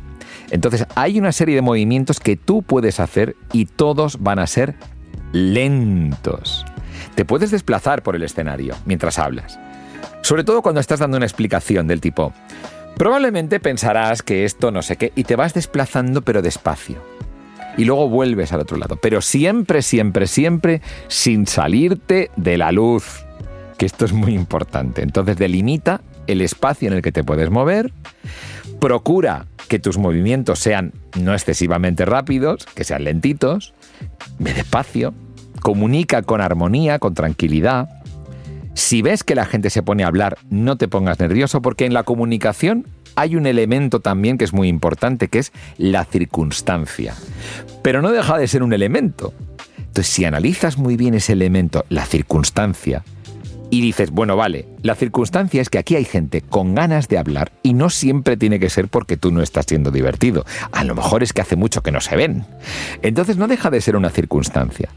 Entonces 0.49 0.85
hay 0.95 1.19
una 1.19 1.31
serie 1.31 1.55
de 1.55 1.61
movimientos 1.61 2.19
que 2.19 2.35
tú 2.37 2.63
puedes 2.63 2.99
hacer 2.99 3.35
y 3.53 3.65
todos 3.65 4.19
van 4.19 4.39
a 4.39 4.47
ser 4.47 4.75
lentos. 5.31 6.65
Te 7.15 7.23
puedes 7.23 7.51
desplazar 7.51 8.03
por 8.03 8.15
el 8.15 8.23
escenario 8.23 8.75
mientras 8.85 9.19
hablas. 9.19 9.59
Sobre 10.21 10.43
todo 10.43 10.61
cuando 10.61 10.81
estás 10.81 10.99
dando 10.99 11.17
una 11.17 11.25
explicación 11.25 11.87
del 11.87 12.01
tipo, 12.01 12.33
Probablemente 13.01 13.59
pensarás 13.59 14.21
que 14.21 14.45
esto 14.45 14.69
no 14.69 14.83
sé 14.83 14.95
qué 14.95 15.11
y 15.15 15.23
te 15.23 15.35
vas 15.35 15.55
desplazando 15.55 16.21
pero 16.21 16.43
despacio. 16.43 16.97
Y 17.75 17.85
luego 17.85 18.07
vuelves 18.07 18.53
al 18.53 18.59
otro 18.59 18.77
lado. 18.77 18.95
Pero 18.95 19.21
siempre, 19.21 19.81
siempre, 19.81 20.27
siempre 20.27 20.83
sin 21.07 21.47
salirte 21.47 22.29
de 22.35 22.59
la 22.59 22.71
luz. 22.71 23.25
Que 23.79 23.87
esto 23.87 24.05
es 24.05 24.13
muy 24.13 24.35
importante. 24.35 25.01
Entonces 25.01 25.35
delimita 25.35 26.01
el 26.27 26.41
espacio 26.41 26.89
en 26.89 26.93
el 26.93 27.01
que 27.01 27.11
te 27.11 27.23
puedes 27.23 27.49
mover. 27.49 27.91
Procura 28.79 29.47
que 29.67 29.79
tus 29.79 29.97
movimientos 29.97 30.59
sean 30.59 30.93
no 31.19 31.33
excesivamente 31.33 32.05
rápidos, 32.05 32.67
que 32.67 32.83
sean 32.83 33.03
lentitos. 33.05 33.73
Ve 34.37 34.53
despacio. 34.53 35.15
Comunica 35.63 36.21
con 36.21 36.39
armonía, 36.39 36.99
con 36.99 37.15
tranquilidad. 37.15 38.00
Si 38.81 39.03
ves 39.03 39.23
que 39.23 39.35
la 39.35 39.45
gente 39.45 39.69
se 39.69 39.83
pone 39.83 40.03
a 40.03 40.07
hablar, 40.07 40.39
no 40.49 40.75
te 40.75 40.87
pongas 40.87 41.19
nervioso 41.19 41.61
porque 41.61 41.85
en 41.85 41.93
la 41.93 42.01
comunicación 42.01 42.87
hay 43.15 43.35
un 43.35 43.45
elemento 43.45 43.99
también 43.99 44.39
que 44.39 44.43
es 44.43 44.53
muy 44.53 44.67
importante, 44.67 45.27
que 45.27 45.37
es 45.37 45.53
la 45.77 46.03
circunstancia. 46.03 47.13
Pero 47.83 48.01
no 48.01 48.11
deja 48.11 48.39
de 48.39 48.47
ser 48.47 48.63
un 48.63 48.73
elemento. 48.73 49.33
Entonces, 49.77 50.07
si 50.07 50.25
analizas 50.25 50.79
muy 50.79 50.97
bien 50.97 51.13
ese 51.13 51.33
elemento, 51.33 51.85
la 51.89 52.05
circunstancia, 52.05 53.03
y 53.71 53.81
dices, 53.81 54.11
bueno, 54.11 54.35
vale, 54.35 54.67
la 54.83 54.95
circunstancia 54.95 55.61
es 55.61 55.69
que 55.69 55.79
aquí 55.79 55.95
hay 55.95 56.03
gente 56.03 56.41
con 56.41 56.75
ganas 56.75 57.07
de 57.07 57.17
hablar 57.17 57.53
y 57.63 57.73
no 57.73 57.89
siempre 57.89 58.35
tiene 58.35 58.59
que 58.59 58.69
ser 58.69 58.89
porque 58.89 59.15
tú 59.15 59.31
no 59.31 59.41
estás 59.41 59.65
siendo 59.65 59.91
divertido. 59.91 60.45
A 60.73 60.83
lo 60.83 60.93
mejor 60.93 61.23
es 61.23 61.31
que 61.31 61.41
hace 61.41 61.55
mucho 61.55 61.81
que 61.81 61.91
no 61.91 62.01
se 62.01 62.17
ven. 62.17 62.45
Entonces 63.01 63.37
no 63.37 63.47
deja 63.47 63.69
de 63.69 63.79
ser 63.79 63.95
una 63.95 64.09
circunstancia. 64.09 64.89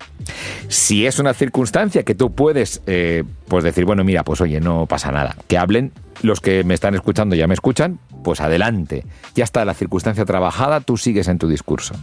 Si 0.66 1.06
es 1.06 1.20
una 1.20 1.34
circunstancia 1.34 2.02
que 2.02 2.16
tú 2.16 2.34
puedes 2.34 2.82
eh, 2.86 3.22
pues 3.46 3.62
decir, 3.62 3.84
bueno, 3.84 4.02
mira, 4.02 4.24
pues 4.24 4.40
oye, 4.40 4.60
no 4.60 4.86
pasa 4.86 5.12
nada, 5.12 5.36
que 5.46 5.56
hablen, 5.56 5.92
los 6.22 6.40
que 6.40 6.64
me 6.64 6.74
están 6.74 6.96
escuchando 6.96 7.36
ya 7.36 7.46
me 7.46 7.54
escuchan, 7.54 8.00
pues 8.24 8.40
adelante. 8.40 9.04
Ya 9.36 9.44
está 9.44 9.64
la 9.64 9.74
circunstancia 9.74 10.24
trabajada, 10.24 10.80
tú 10.80 10.96
sigues 10.96 11.28
en 11.28 11.38
tu 11.38 11.46
discurso. 11.46 11.94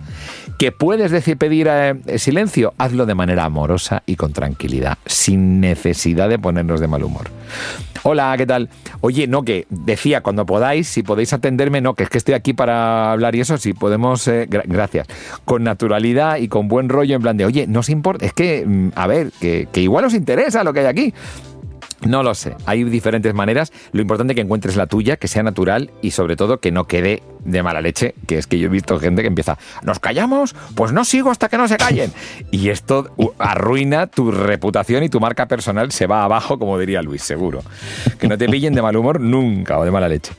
¿Que 0.58 0.72
puedes 0.72 1.12
decir 1.12 1.36
pedir 1.38 1.68
eh, 1.70 1.96
silencio? 2.18 2.74
Hazlo 2.78 3.06
de 3.06 3.16
manera 3.16 3.44
amorosa 3.44 4.04
y 4.06 4.16
con 4.16 4.32
tranquilidad, 4.32 4.98
sin 5.06 5.60
necesidad 5.60 6.30
de 6.30 6.40
ponernos 6.40 6.80
de 6.80 6.88
mal 6.88 7.04
humor. 7.04 7.30
Hola, 8.04 8.34
¿qué 8.36 8.48
tal? 8.48 8.70
Oye, 9.02 9.28
no, 9.28 9.44
que 9.44 9.68
decía, 9.70 10.22
cuando 10.22 10.46
podáis, 10.46 10.88
si 10.88 11.04
podéis 11.04 11.34
atenderme, 11.34 11.82
no, 11.82 11.94
que 11.94 12.04
es 12.04 12.10
que 12.10 12.18
estoy 12.18 12.34
aquí 12.34 12.54
para 12.54 13.12
hablar 13.12 13.36
y 13.36 13.42
eso, 13.42 13.58
si 13.58 13.74
podemos, 13.74 14.28
eh, 14.28 14.48
gracias, 14.50 15.08
con 15.46 15.64
naturalidad 15.64 16.38
y 16.38 16.48
con 16.48 16.68
buen 16.68 16.90
rollo, 16.90 17.16
en 17.16 17.22
plan 17.22 17.38
de, 17.38 17.46
oye, 17.46 17.68
no 17.68 17.82
os 17.82 17.90
importa, 17.90 18.26
es 18.26 18.34
que, 18.34 18.66
mm, 18.66 18.90
a 18.96 19.06
ver, 19.06 19.32
que, 19.40 19.68
que 19.72 19.82
igual 19.82 20.06
os 20.06 20.16
interesa 20.16 20.64
lo 20.64 20.74
que 20.74 20.80
hay 20.80 20.86
aquí. 20.88 21.14
No 22.06 22.24
lo 22.24 22.34
sé, 22.34 22.56
hay 22.66 22.84
diferentes 22.84 23.34
maneras. 23.34 23.72
Lo 23.92 24.02
importante 24.02 24.34
es 24.34 24.36
que 24.36 24.42
encuentres 24.42 24.76
la 24.76 24.88
tuya, 24.88 25.18
que 25.18 25.28
sea 25.28 25.44
natural 25.44 25.92
y 26.02 26.12
sobre 26.12 26.36
todo 26.36 26.60
que 26.60 26.72
no 26.72 26.86
quede 26.86 27.22
de 27.46 27.62
mala 27.62 27.82
leche, 27.82 28.16
que 28.28 28.38
es 28.40 28.48
que 28.48 28.58
yo 28.58 28.68
he 28.68 28.70
visto 28.70 29.00
gente 29.00 29.22
que 29.22 29.28
empieza, 29.28 29.58
¿nos 29.84 30.00
callamos? 30.00 30.56
Pues 30.76 30.92
no 30.92 31.06
sigo 31.06 31.30
hasta 31.30 31.48
que 31.48 31.58
no 31.58 31.68
se 31.68 31.78
callen. 31.78 32.12
Y 32.52 32.70
esto 32.70 33.14
arruina 33.38 34.08
tu 34.08 34.32
reputación 34.32 35.04
y 35.04 35.10
tu 35.10 35.20
marca 35.20 35.48
personal 35.48 35.92
se 35.92 36.08
va 36.08 36.24
abajo, 36.24 36.60
como 36.60 36.78
diría 36.78 37.02
Luis, 37.02 37.22
seguro. 37.22 37.64
Que 38.20 38.28
no 38.28 38.38
te 38.38 38.48
pillen 38.50 38.74
de 38.74 38.82
mal 38.82 38.96
humor 38.96 39.20
nunca 39.22 39.80
o 39.80 39.86
de 39.86 39.92
mala 39.92 40.10
leche. 40.10 40.34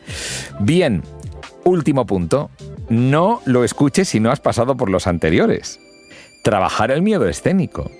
Bien, 0.60 1.02
último 1.64 2.06
punto, 2.06 2.50
no 2.88 3.40
lo 3.46 3.64
escuches 3.64 4.08
si 4.08 4.20
no 4.20 4.30
has 4.30 4.40
pasado 4.40 4.76
por 4.76 4.90
los 4.90 5.06
anteriores. 5.06 5.80
Trabajar 6.42 6.90
el 6.90 7.02
miedo 7.02 7.28
escénico. 7.28 7.90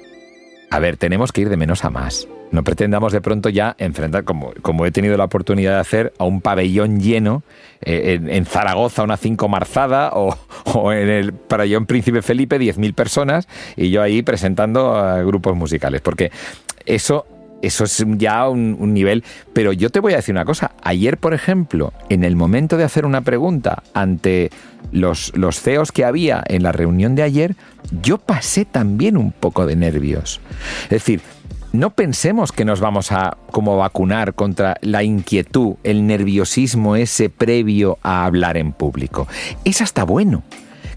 A 0.72 0.78
ver, 0.78 0.96
tenemos 0.96 1.32
que 1.32 1.42
ir 1.42 1.50
de 1.50 1.58
menos 1.58 1.85
a 1.85 1.90
más. 1.90 2.26
No 2.50 2.64
pretendamos 2.64 3.12
de 3.12 3.20
pronto 3.20 3.50
ya 3.50 3.76
enfrentar, 3.76 4.24
como, 4.24 4.54
como 4.62 4.87
he 4.87 4.90
tenido 4.90 5.18
la 5.18 5.24
oportunidad 5.24 5.74
de 5.74 5.80
hacer, 5.80 6.14
a 6.16 6.24
un 6.24 6.40
pabellón 6.40 6.98
lleno 6.98 7.42
eh, 7.82 8.18
en, 8.26 8.46
Zaragoza, 8.46 9.02
una 9.02 9.18
cinco 9.18 9.48
marzada, 9.48 10.12
o, 10.14 10.35
en 10.94 11.11
el 11.11 11.35
pabellón 11.35 11.85
Príncipe 11.85 12.22
Felipe, 12.22 12.58
10.000 12.58 12.94
personas, 12.94 13.48
y 13.76 13.90
yo 13.90 14.00
ahí 14.00 14.22
presentando 14.22 14.96
a 14.96 15.22
grupos 15.22 15.54
musicales. 15.54 16.00
Porque 16.00 16.32
eso 16.87 17.26
eso 17.62 17.85
es 17.85 18.05
ya 18.18 18.48
un, 18.48 18.92
nivel. 18.92 19.25
Pero 19.53 19.72
yo 19.72 19.90
te 19.90 20.01
voy 20.01 20.12
a 20.12 20.16
decir 20.16 20.35
una 20.35 20.44
cosa. 20.44 20.72
Ayer, 20.83 21.16
por 21.16 21.33
ejemplo, 21.33 21.92
en 22.09 22.25
el 22.25 22.37
momento 22.37 22.77
de 22.77 22.85
hacer 22.85 23.07
una 23.07 23.22
pregunta 23.22 23.83
ante 23.94 24.51
los, 24.90 25.33
los 25.37 25.61
CEOs 25.61 25.92
que 25.92 26.05
había 26.05 26.42
en 26.46 26.62
la 26.62 26.72
reunión 26.72 27.14
de 27.14 27.22
ayer, 27.22 27.57
yo 28.03 28.18
pasé 28.18 28.64
también 28.64 29.16
un 29.16 29.33
poco 29.33 29.64
de 29.66 29.77
nervios. 29.77 30.40
Es 30.85 30.90
decir, 30.90 31.22
no 31.72 31.90
pensemos 31.90 32.53
que 32.53 32.66
nos 32.66 32.81
vamos 32.81 33.12
a 33.12 33.38
como 33.51 33.79
vacunar 33.79 34.35
contra 34.35 34.77
la 34.83 35.03
inquietud, 35.03 35.77
el 35.85 36.07
nerviosismo 36.07 36.96
ese 36.96 37.31
previo 37.31 37.98
a 38.03 38.27
hablar 38.27 38.59
en 38.59 38.72
público. 38.72 39.27
Es 39.64 39.81
hasta 39.81 40.05
bueno 40.05 40.42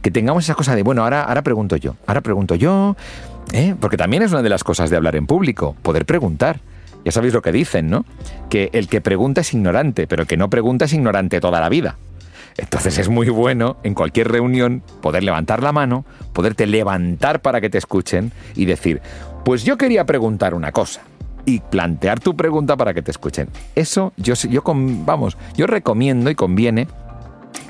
que 0.02 0.12
tengamos 0.12 0.44
esa 0.44 0.54
cosa 0.54 0.76
de, 0.76 0.84
bueno, 0.84 1.04
ahora, 1.04 1.24
ahora 1.24 1.42
pregunto 1.42 1.78
yo, 1.78 1.96
ahora 2.06 2.22
pregunto 2.22 2.56
yo, 2.56 2.96
¿eh? 3.54 3.76
porque 3.80 3.98
también 3.98 4.24
es 4.24 4.32
una 4.32 4.42
de 4.42 4.50
las 4.50 4.64
cosas 4.64 4.90
de 4.90 4.98
hablar 4.98 5.16
en 5.16 5.28
público, 5.28 5.76
poder 5.82 6.06
preguntar. 6.06 6.60
Ya 7.04 7.12
sabéis 7.12 7.34
lo 7.34 7.42
que 7.42 7.52
dicen, 7.52 7.90
¿no? 7.90 8.04
Que 8.50 8.70
el 8.74 8.88
que 8.88 9.00
pregunta 9.00 9.42
es 9.42 9.54
ignorante, 9.54 10.08
pero 10.08 10.24
el 10.24 10.28
que 10.28 10.38
no 10.38 10.50
pregunta 10.50 10.86
es 10.86 10.94
ignorante 10.94 11.40
toda 11.40 11.60
la 11.60 11.70
vida. 11.70 11.98
Entonces 12.58 12.98
es 12.98 13.10
muy 13.10 13.30
bueno 13.30 13.78
en 13.84 13.94
cualquier 13.94 14.30
reunión 14.30 14.82
poder 15.02 15.24
levantar 15.24 15.62
la 15.62 15.72
mano, 15.72 16.06
poderte 16.34 16.66
levantar 16.66 17.42
para 17.42 17.62
que 17.62 17.70
te 17.70 17.78
escuchen 17.78 18.32
y 18.56 18.66
decir, 18.66 19.02
pues 19.44 19.64
yo 19.64 19.78
quería 19.78 20.06
preguntar 20.06 20.54
una 20.54 20.72
cosa 20.72 21.02
y 21.46 21.60
plantear 21.60 22.20
tu 22.20 22.36
pregunta 22.36 22.76
para 22.78 22.94
que 22.94 23.02
te 23.02 23.12
escuchen. 23.12 23.50
Eso 23.76 24.14
yo, 24.18 24.34
yo 24.34 24.64
vamos, 24.66 25.38
yo 25.56 25.68
recomiendo 25.68 26.30
y 26.30 26.36
conviene 26.36 26.88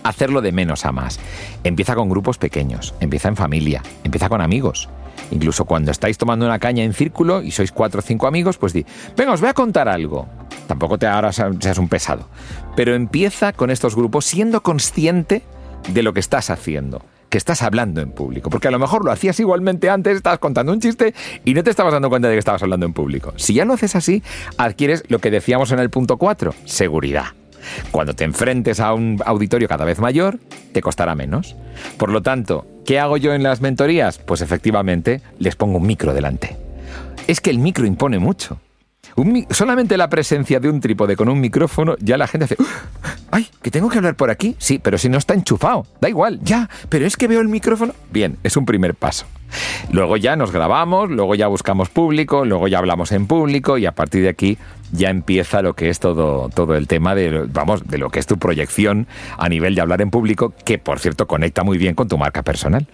hacerlo 0.04 0.42
de 0.42 0.52
menos 0.52 0.86
a 0.86 0.92
más. 0.92 1.20
Empieza 1.64 1.96
con 1.96 2.10
grupos 2.10 2.38
pequeños, 2.38 2.94
empieza 3.00 3.28
en 3.28 3.36
familia, 3.36 3.82
empieza 4.04 4.30
con 4.30 4.42
amigos. 4.42 4.88
Incluso 5.32 5.66
cuando 5.66 5.92
estáis 5.92 6.18
tomando 6.18 6.46
una 6.46 6.60
caña 6.60 6.84
en 6.84 6.94
círculo 6.94 7.42
y 7.42 7.52
sois 7.52 7.72
cuatro 7.72 8.00
o 8.00 8.02
cinco 8.02 8.28
amigos, 8.28 8.58
pues 8.58 8.74
di, 8.74 8.86
venga, 9.18 9.34
os 9.34 9.42
voy 9.42 9.50
a 9.50 9.54
contar 9.54 9.88
algo. 9.88 10.28
Tampoco 10.68 10.98
te 10.98 11.08
ahora 11.08 11.32
seas 11.32 11.78
un 11.78 11.90
pesado. 11.90 12.28
Pero 12.76 12.96
empieza 12.96 13.54
con 13.54 13.70
estos 13.70 13.96
grupos 13.96 14.26
siendo 14.26 14.62
consciente 14.62 15.44
de 15.90 16.04
lo 16.04 16.14
que 16.14 16.20
estás 16.20 16.50
haciendo 16.50 17.02
que 17.30 17.40
estás 17.40 17.64
hablando 17.64 18.00
en 18.02 18.12
público. 18.12 18.50
Porque 18.50 18.70
a 18.70 18.72
lo 18.72 18.80
mejor 18.80 19.04
lo 19.04 19.12
hacías 19.12 19.40
igualmente 19.42 19.90
antes, 19.90 20.16
estabas 20.16 20.40
contando 20.40 20.72
un 20.72 20.80
chiste 20.80 21.14
y 21.44 21.54
no 21.54 21.64
te 21.64 21.70
estabas 21.70 21.92
dando 21.92 22.08
cuenta 22.08 22.30
de 22.30 22.36
que 22.36 22.40
estabas 22.40 22.64
hablando 22.64 22.86
en 22.86 22.94
público. 22.94 23.34
Si 23.36 23.54
ya 23.54 23.66
lo 23.66 23.74
haces 23.74 23.96
así, 23.96 24.24
adquieres 24.58 25.04
lo 25.10 25.20
que 25.20 25.32
decíamos 25.32 25.72
en 25.72 25.80
el 25.80 25.90
punto 25.90 26.16
4, 26.16 26.54
seguridad. 26.64 27.26
Cuando 27.92 28.14
te 28.14 28.24
enfrentes 28.24 28.80
a 28.80 28.94
un 28.94 29.22
auditorio 29.26 29.68
cada 29.68 29.84
vez 29.84 30.00
mayor, 30.00 30.40
te 30.72 30.82
costará 30.82 31.16
menos. 31.16 31.56
Por 31.98 32.10
lo 32.12 32.22
tanto, 32.22 32.68
¿qué 32.86 33.00
hago 33.00 33.18
yo 33.18 33.34
en 33.34 33.44
las 33.44 33.62
mentorías? 33.62 34.20
Pues 34.20 34.42
efectivamente 34.42 35.22
les 35.40 35.56
pongo 35.56 35.78
un 35.78 35.88
micro 35.88 36.14
delante. 36.14 36.58
Es 37.28 37.42
que 37.42 37.50
el 37.50 37.60
micro 37.60 37.86
impone 37.86 38.20
mucho 38.20 38.60
solamente 39.50 39.98
la 39.98 40.10
presencia 40.10 40.60
de 40.60 40.70
un 40.70 40.80
trípode 40.80 41.16
con 41.16 41.30
un 41.30 41.40
micrófono, 41.40 41.96
ya 42.00 42.18
la 42.18 42.28
gente 42.28 42.46
hace, 42.46 42.58
¡ay! 43.32 43.48
¿Que 43.62 43.72
tengo 43.72 43.90
que 43.90 43.98
hablar 43.98 44.16
por 44.16 44.30
aquí? 44.30 44.56
Sí, 44.58 44.80
pero 44.80 44.98
si 44.98 45.10
no 45.10 45.18
está 45.18 45.34
enchufado, 45.34 45.86
da 46.02 46.10
igual, 46.10 46.40
ya, 46.44 46.70
pero 46.90 47.06
es 47.06 47.16
que 47.16 47.28
veo 47.28 47.42
el 47.42 47.48
micrófono. 47.48 47.94
Bien, 48.12 48.38
es 48.44 48.58
un 48.58 48.66
primer 48.66 48.94
paso. 48.96 49.26
Luego 49.92 50.18
ya 50.18 50.36
nos 50.36 50.52
grabamos, 50.52 51.10
luego 51.10 51.36
ya 51.36 51.48
buscamos 51.48 51.90
público, 51.90 52.46
luego 52.46 52.68
ya 52.68 52.80
hablamos 52.80 53.12
en 53.12 53.28
público 53.28 53.78
y 53.78 53.86
a 53.86 53.94
partir 53.94 54.24
de 54.24 54.30
aquí 54.30 54.58
ya 54.92 55.10
empieza 55.10 55.62
lo 55.62 55.74
que 55.74 55.90
es 55.90 56.00
todo, 56.00 56.50
todo 56.50 56.76
el 56.76 56.88
tema 56.88 57.16
de, 57.16 57.46
vamos, 57.52 57.88
de 57.88 57.98
lo 57.98 58.10
que 58.10 58.20
es 58.20 58.28
tu 58.28 58.38
proyección 58.38 59.08
a 59.38 59.50
nivel 59.50 59.76
de 59.76 59.82
hablar 59.82 60.02
en 60.02 60.10
público, 60.10 60.54
que 60.66 60.78
por 60.78 61.00
cierto 61.00 61.28
conecta 61.28 61.64
muy 61.64 61.78
bien 61.78 61.96
con 61.96 62.08
tu 62.08 62.18
marca 62.18 62.44
personal. 62.44 62.88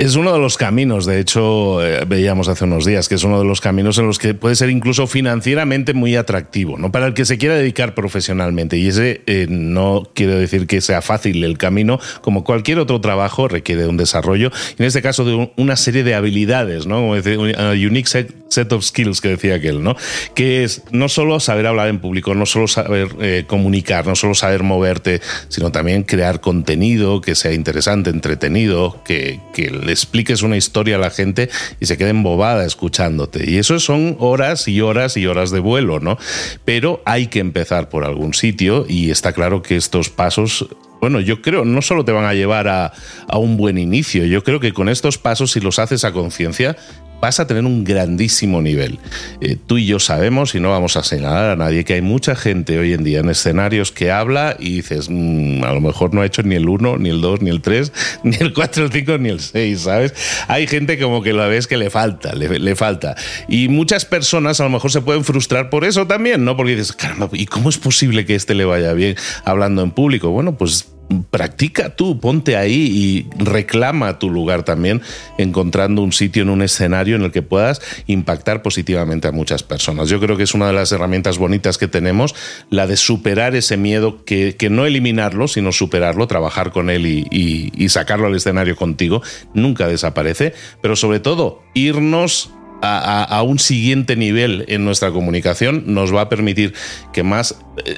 Es 0.00 0.16
uno 0.16 0.32
de 0.32 0.38
los 0.38 0.56
caminos, 0.56 1.04
de 1.04 1.20
hecho, 1.20 1.84
eh, 1.84 2.06
veíamos 2.06 2.48
hace 2.48 2.64
unos 2.64 2.86
días, 2.86 3.06
que 3.06 3.16
es 3.16 3.22
uno 3.22 3.38
de 3.38 3.44
los 3.44 3.60
caminos 3.60 3.98
en 3.98 4.06
los 4.06 4.18
que 4.18 4.32
puede 4.32 4.56
ser 4.56 4.70
incluso 4.70 5.06
financieramente 5.06 5.92
muy 5.92 6.16
atractivo, 6.16 6.78
¿no? 6.78 6.90
Para 6.90 7.06
el 7.06 7.12
que 7.12 7.26
se 7.26 7.36
quiera 7.36 7.54
dedicar 7.54 7.94
profesionalmente. 7.94 8.78
Y 8.78 8.88
ese 8.88 9.20
eh, 9.26 9.46
no 9.50 10.08
quiere 10.14 10.36
decir 10.36 10.66
que 10.66 10.80
sea 10.80 11.02
fácil 11.02 11.44
el 11.44 11.58
camino, 11.58 12.00
como 12.22 12.44
cualquier 12.44 12.78
otro 12.78 13.02
trabajo 13.02 13.46
requiere 13.46 13.86
un 13.88 13.98
desarrollo, 13.98 14.50
en 14.78 14.86
este 14.86 15.02
caso 15.02 15.26
de 15.26 15.50
una 15.58 15.76
serie 15.76 16.02
de 16.02 16.14
habilidades, 16.14 16.86
¿no? 16.86 16.94
Como 16.94 17.14
decir, 17.16 17.36
un 17.36 17.50
unique 17.50 18.08
set, 18.08 18.72
of 18.72 18.82
skills 18.82 19.20
que 19.20 19.28
decía 19.28 19.56
aquel, 19.56 19.82
¿no? 19.82 19.96
Que 20.34 20.64
es 20.64 20.82
no 20.92 21.10
solo 21.10 21.40
saber 21.40 21.66
hablar 21.66 21.88
en 21.88 21.98
público, 21.98 22.34
no 22.34 22.46
solo 22.46 22.68
saber 22.68 23.08
eh, 23.20 23.44
comunicar, 23.46 24.06
no 24.06 24.16
solo 24.16 24.34
saber 24.34 24.62
moverte, 24.62 25.20
sino 25.48 25.70
también 25.70 26.04
crear 26.04 26.40
contenido 26.40 27.20
que 27.20 27.34
sea 27.34 27.52
interesante, 27.52 28.08
entretenido, 28.08 29.02
que, 29.04 29.40
que 29.52 29.89
expliques 29.92 30.42
una 30.42 30.56
historia 30.56 30.96
a 30.96 30.98
la 30.98 31.10
gente 31.10 31.48
y 31.80 31.86
se 31.86 31.96
quede 31.96 32.10
embobada 32.10 32.64
escuchándote. 32.64 33.50
Y 33.50 33.58
eso 33.58 33.78
son 33.78 34.16
horas 34.18 34.68
y 34.68 34.80
horas 34.80 35.16
y 35.16 35.26
horas 35.26 35.50
de 35.50 35.60
vuelo, 35.60 36.00
¿no? 36.00 36.18
Pero 36.64 37.02
hay 37.04 37.28
que 37.28 37.40
empezar 37.40 37.88
por 37.88 38.04
algún 38.04 38.34
sitio 38.34 38.86
y 38.88 39.10
está 39.10 39.32
claro 39.32 39.62
que 39.62 39.76
estos 39.76 40.10
pasos 40.10 40.68
bueno, 41.00 41.18
yo 41.20 41.40
creo, 41.40 41.64
no 41.64 41.80
solo 41.80 42.04
te 42.04 42.12
van 42.12 42.26
a 42.26 42.34
llevar 42.34 42.68
a, 42.68 42.92
a, 43.26 43.38
un 43.38 43.56
buen 43.56 43.78
inicio, 43.78 44.26
yo 44.26 44.44
creo 44.44 44.60
que 44.60 44.74
con 44.74 44.90
estos 44.90 45.16
pasos, 45.16 45.52
si 45.52 45.60
los 45.60 45.78
haces 45.78 46.04
a 46.04 46.12
conciencia, 46.12 46.76
vas 47.20 47.40
a 47.40 47.46
tener 47.46 47.64
un 47.64 47.84
grandísimo 47.84 48.62
nivel. 48.62 48.98
Eh, 49.40 49.56
tú 49.66 49.78
y 49.78 49.86
yo 49.86 49.98
sabemos, 49.98 50.54
y 50.54 50.60
no 50.60 50.70
vamos 50.70 50.96
a 50.96 51.02
señalar 51.02 51.50
a 51.50 51.56
nadie, 51.56 51.84
que 51.84 51.94
hay 51.94 52.02
mucha 52.02 52.34
gente 52.34 52.78
hoy 52.78 52.92
en 52.92 53.04
día 53.04 53.20
en 53.20 53.28
escenarios 53.28 53.92
que 53.92 54.10
habla 54.10 54.56
y 54.58 54.76
dices, 54.76 55.08
mm, 55.10 55.64
a 55.64 55.72
lo 55.72 55.80
mejor 55.80 56.14
no 56.14 56.22
ha 56.22 56.26
hecho 56.26 56.42
ni 56.42 56.54
el 56.54 56.68
1, 56.68 56.98
ni 56.98 57.10
el 57.10 57.20
2, 57.20 57.42
ni 57.42 57.50
el 57.50 57.60
3, 57.60 57.92
ni 58.24 58.36
el 58.40 58.52
4, 58.52 58.84
el 58.84 58.92
5, 58.92 59.18
ni 59.18 59.28
el 59.28 59.40
6, 59.40 59.80
¿sabes? 59.80 60.14
Hay 60.48 60.66
gente 60.66 60.98
como 60.98 61.22
que 61.22 61.32
la 61.32 61.46
ves 61.46 61.66
que 61.66 61.76
le 61.76 61.90
falta, 61.90 62.34
le, 62.34 62.58
le, 62.58 62.76
falta. 62.76 63.16
Y 63.48 63.68
muchas 63.68 64.04
personas 64.04 64.60
a 64.60 64.64
lo 64.64 64.70
mejor 64.70 64.90
se 64.90 65.00
pueden 65.00 65.24
frustrar 65.24 65.70
por 65.70 65.84
eso 65.84 66.06
también, 66.06 66.44
¿no? 66.44 66.56
Porque 66.56 66.72
dices, 66.72 66.92
caramba, 66.92 67.28
¿y 67.32 67.46
cómo 67.46 67.68
es 67.68 67.78
posible 67.78 68.24
que 68.24 68.34
este 68.34 68.54
le 68.54 68.64
vaya 68.64 68.92
bien 68.92 69.16
hablando 69.44 69.82
en 69.82 69.90
público? 69.90 70.30
Bueno, 70.30 70.56
pues 70.56 70.86
practica 71.30 71.96
tú, 71.96 72.20
ponte 72.20 72.56
ahí 72.56 72.74
y 72.74 73.42
reclama 73.42 74.18
tu 74.18 74.30
lugar 74.30 74.62
también, 74.62 75.02
encontrando 75.38 76.02
un 76.02 76.12
sitio 76.12 76.42
en 76.42 76.50
un 76.50 76.62
escenario 76.62 77.16
en 77.16 77.22
el 77.22 77.32
que 77.32 77.42
puedas 77.42 77.80
impactar 78.06 78.62
positivamente 78.62 79.28
a 79.28 79.32
muchas 79.32 79.62
personas. 79.62 80.08
Yo 80.08 80.20
creo 80.20 80.36
que 80.36 80.44
es 80.44 80.54
una 80.54 80.68
de 80.68 80.72
las 80.72 80.92
herramientas 80.92 81.38
bonitas 81.38 81.78
que 81.78 81.88
tenemos, 81.88 82.34
la 82.70 82.86
de 82.86 82.96
superar 82.96 83.54
ese 83.56 83.76
miedo, 83.76 84.24
que, 84.24 84.56
no 84.70 84.86
eliminarlo, 84.86 85.48
sino 85.48 85.72
superarlo, 85.72 86.28
trabajar 86.28 86.70
con 86.70 86.90
él 86.90 87.06
y, 87.06 87.72
y 87.74 87.88
sacarlo 87.88 88.28
al 88.28 88.36
escenario 88.36 88.76
contigo, 88.76 89.20
nunca 89.52 89.88
desaparece, 89.88 90.54
pero 90.80 90.94
sobre 90.94 91.18
todo 91.18 91.62
irnos 91.74 92.50
a, 92.82 93.42
un 93.42 93.58
siguiente 93.58 94.16
nivel 94.16 94.64
en 94.68 94.84
nuestra 94.84 95.10
comunicación 95.10 95.84
nos 95.86 96.14
va 96.14 96.22
a 96.22 96.28
permitir 96.28 96.74
que 97.12 97.22
más... 97.22 97.58
Eh, 97.84 97.96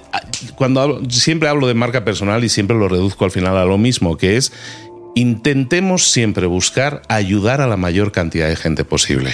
cuando 0.56 1.02
siempre 1.08 1.48
hablo 1.48 1.66
de 1.66 1.74
marca 1.74 2.04
personal 2.04 2.44
y 2.44 2.48
siempre 2.48 2.76
lo 2.76 2.88
reduzco 2.88 3.24
al 3.24 3.30
final 3.30 3.56
a 3.56 3.64
lo 3.64 3.78
mismo, 3.78 4.16
que 4.16 4.36
es 4.36 4.52
intentemos 5.14 6.10
siempre 6.10 6.46
buscar 6.46 7.02
ayudar 7.08 7.60
a 7.60 7.66
la 7.66 7.76
mayor 7.76 8.12
cantidad 8.12 8.48
de 8.48 8.56
gente 8.56 8.84
posible. 8.84 9.30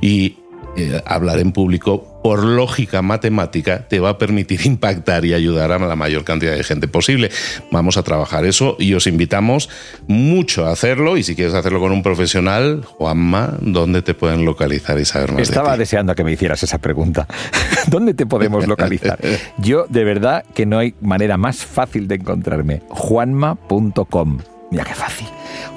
Y 0.00 0.36
eh, 0.76 1.02
hablar 1.04 1.38
en 1.38 1.52
público, 1.52 2.20
por 2.22 2.44
lógica 2.44 3.02
matemática, 3.02 3.86
te 3.88 4.00
va 4.00 4.10
a 4.10 4.18
permitir 4.18 4.60
impactar 4.66 5.24
y 5.24 5.34
ayudar 5.34 5.72
a 5.72 5.78
la 5.78 5.96
mayor 5.96 6.24
cantidad 6.24 6.56
de 6.56 6.64
gente 6.64 6.88
posible. 6.88 7.30
Vamos 7.70 7.96
a 7.96 8.02
trabajar 8.02 8.44
eso 8.44 8.76
y 8.78 8.94
os 8.94 9.06
invitamos 9.06 9.68
mucho 10.06 10.66
a 10.66 10.72
hacerlo. 10.72 11.16
Y 11.16 11.24
si 11.24 11.34
quieres 11.34 11.54
hacerlo 11.54 11.80
con 11.80 11.92
un 11.92 12.02
profesional, 12.02 12.84
Juanma, 12.84 13.58
¿dónde 13.60 14.02
te 14.02 14.14
pueden 14.14 14.44
localizar 14.44 14.98
y 14.98 15.04
saber 15.04 15.32
más? 15.32 15.42
Estaba 15.42 15.72
de 15.72 15.76
ti? 15.76 15.80
deseando 15.80 16.14
que 16.14 16.24
me 16.24 16.32
hicieras 16.32 16.62
esa 16.62 16.78
pregunta. 16.78 17.26
¿Dónde 17.88 18.14
te 18.14 18.24
podemos 18.24 18.66
localizar? 18.66 19.18
Yo, 19.58 19.86
de 19.88 20.04
verdad, 20.04 20.44
que 20.54 20.64
no 20.64 20.78
hay 20.78 20.94
manera 21.00 21.36
más 21.36 21.58
fácil 21.58 22.08
de 22.08 22.14
encontrarme. 22.16 22.82
Juanma.com. 22.88 24.38
Mira 24.70 24.84
qué 24.84 24.94
fácil. 24.94 25.26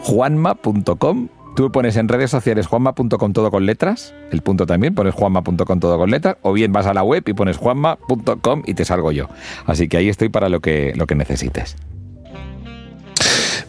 Juanma.com 0.03 1.27
Tú 1.55 1.71
pones 1.71 1.95
en 1.95 2.09
redes 2.09 2.31
sociales 2.31 2.67
juanma.com 2.67 3.31
todo 3.31 3.49
con 3.49 3.65
letras, 3.65 4.13
el 4.31 4.41
punto 4.41 4.65
también, 4.65 4.93
pones 4.93 5.13
juanma.com 5.13 5.79
todo 5.79 5.97
con 5.97 6.11
letras, 6.11 6.35
o 6.41 6.51
bien 6.51 6.73
vas 6.73 6.85
a 6.85 6.93
la 6.93 7.01
web 7.01 7.23
y 7.25 7.33
pones 7.33 7.55
juanma.com 7.55 8.63
y 8.65 8.73
te 8.73 8.83
salgo 8.83 9.13
yo. 9.13 9.29
Así 9.65 9.87
que 9.87 9.95
ahí 9.95 10.09
estoy 10.09 10.27
para 10.27 10.49
lo 10.49 10.59
que, 10.59 10.91
lo 10.97 11.07
que 11.07 11.15
necesites. 11.15 11.77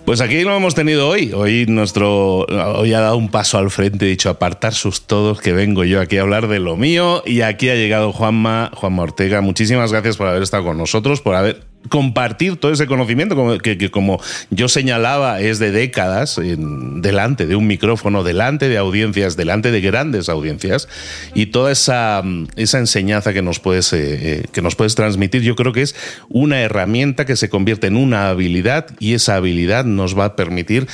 Pues 0.05 0.21
aquí 0.21 0.43
lo 0.43 0.57
hemos 0.57 0.77
tenido 0.77 1.09
hoy. 1.09 1.33
Hoy 1.33 1.67
nuestro 1.67 2.45
hoy 2.47 2.95
ha 2.95 3.01
dado 3.01 3.17
un 3.17 3.29
paso 3.29 3.59
al 3.59 3.71
frente, 3.71 4.07
he 4.07 4.09
dicho 4.09 4.31
apartar 4.31 4.73
sus 4.73 5.09
todos, 5.09 5.41
que 5.41 5.53
vengo 5.53 5.83
yo 5.83 6.01
aquí 6.01 6.17
a 6.19 6.23
hablar 6.23 6.47
de 6.47 6.61
lo 6.61 6.77
mío. 6.77 7.25
Y 7.27 7.41
aquí 7.41 7.71
ha 7.71 7.75
llegado 7.75 8.13
Juanma, 8.13 8.71
Juanma 8.75 9.03
Ortega. 9.03 9.41
Muchísimas 9.41 9.91
gracias 9.91 10.17
por 10.17 10.29
haber 10.29 10.45
estado 10.45 10.65
con 10.65 10.79
nosotros, 10.79 11.21
por 11.21 11.35
haber 11.35 11.65
compartir 11.89 12.57
todo 12.57 12.73
ese 12.73 12.87
conocimiento 12.87 13.59
que, 13.59 13.91
como 13.91 14.21
yo 14.51 14.69
señalaba 14.69 15.41
es 15.41 15.59
de 15.59 15.71
décadas 15.71 16.41
delante 16.41 17.47
de 17.47 17.57
un 17.57 17.67
micrófono, 17.67 18.25
delante 18.25 18.69
de 18.69 18.79
audiencias, 18.79 19.37
delante 19.37 19.71
de 19.71 19.81
grandes 19.81 20.29
audiencias 20.29 20.89
y 21.35 21.47
toda 21.47 21.73
esa, 21.73 22.23
esa 22.57 22.79
enseñanza 22.79 23.33
que 23.33 23.43
nos, 23.43 23.61
puedes, 23.61 23.93
eh, 23.93 24.45
que 24.53 24.63
nos 24.63 24.75
puedes 24.75 24.95
transmitir 24.95 25.43
yo 25.43 25.57
creo 25.57 25.73
que 25.73 25.83
es 25.83 25.95
una 26.29 26.61
herramienta 26.61 27.25
que 27.25 27.37
se 27.37 27.49
convierte 27.49 27.87
en 27.87 27.97
una 27.97 28.29
habilidad 28.29 28.87
y 28.99 29.15
esa 29.15 29.37
habilidad 29.37 29.85
nos 29.85 30.19
va 30.19 30.27
a 30.27 30.37
permitir 30.37 30.87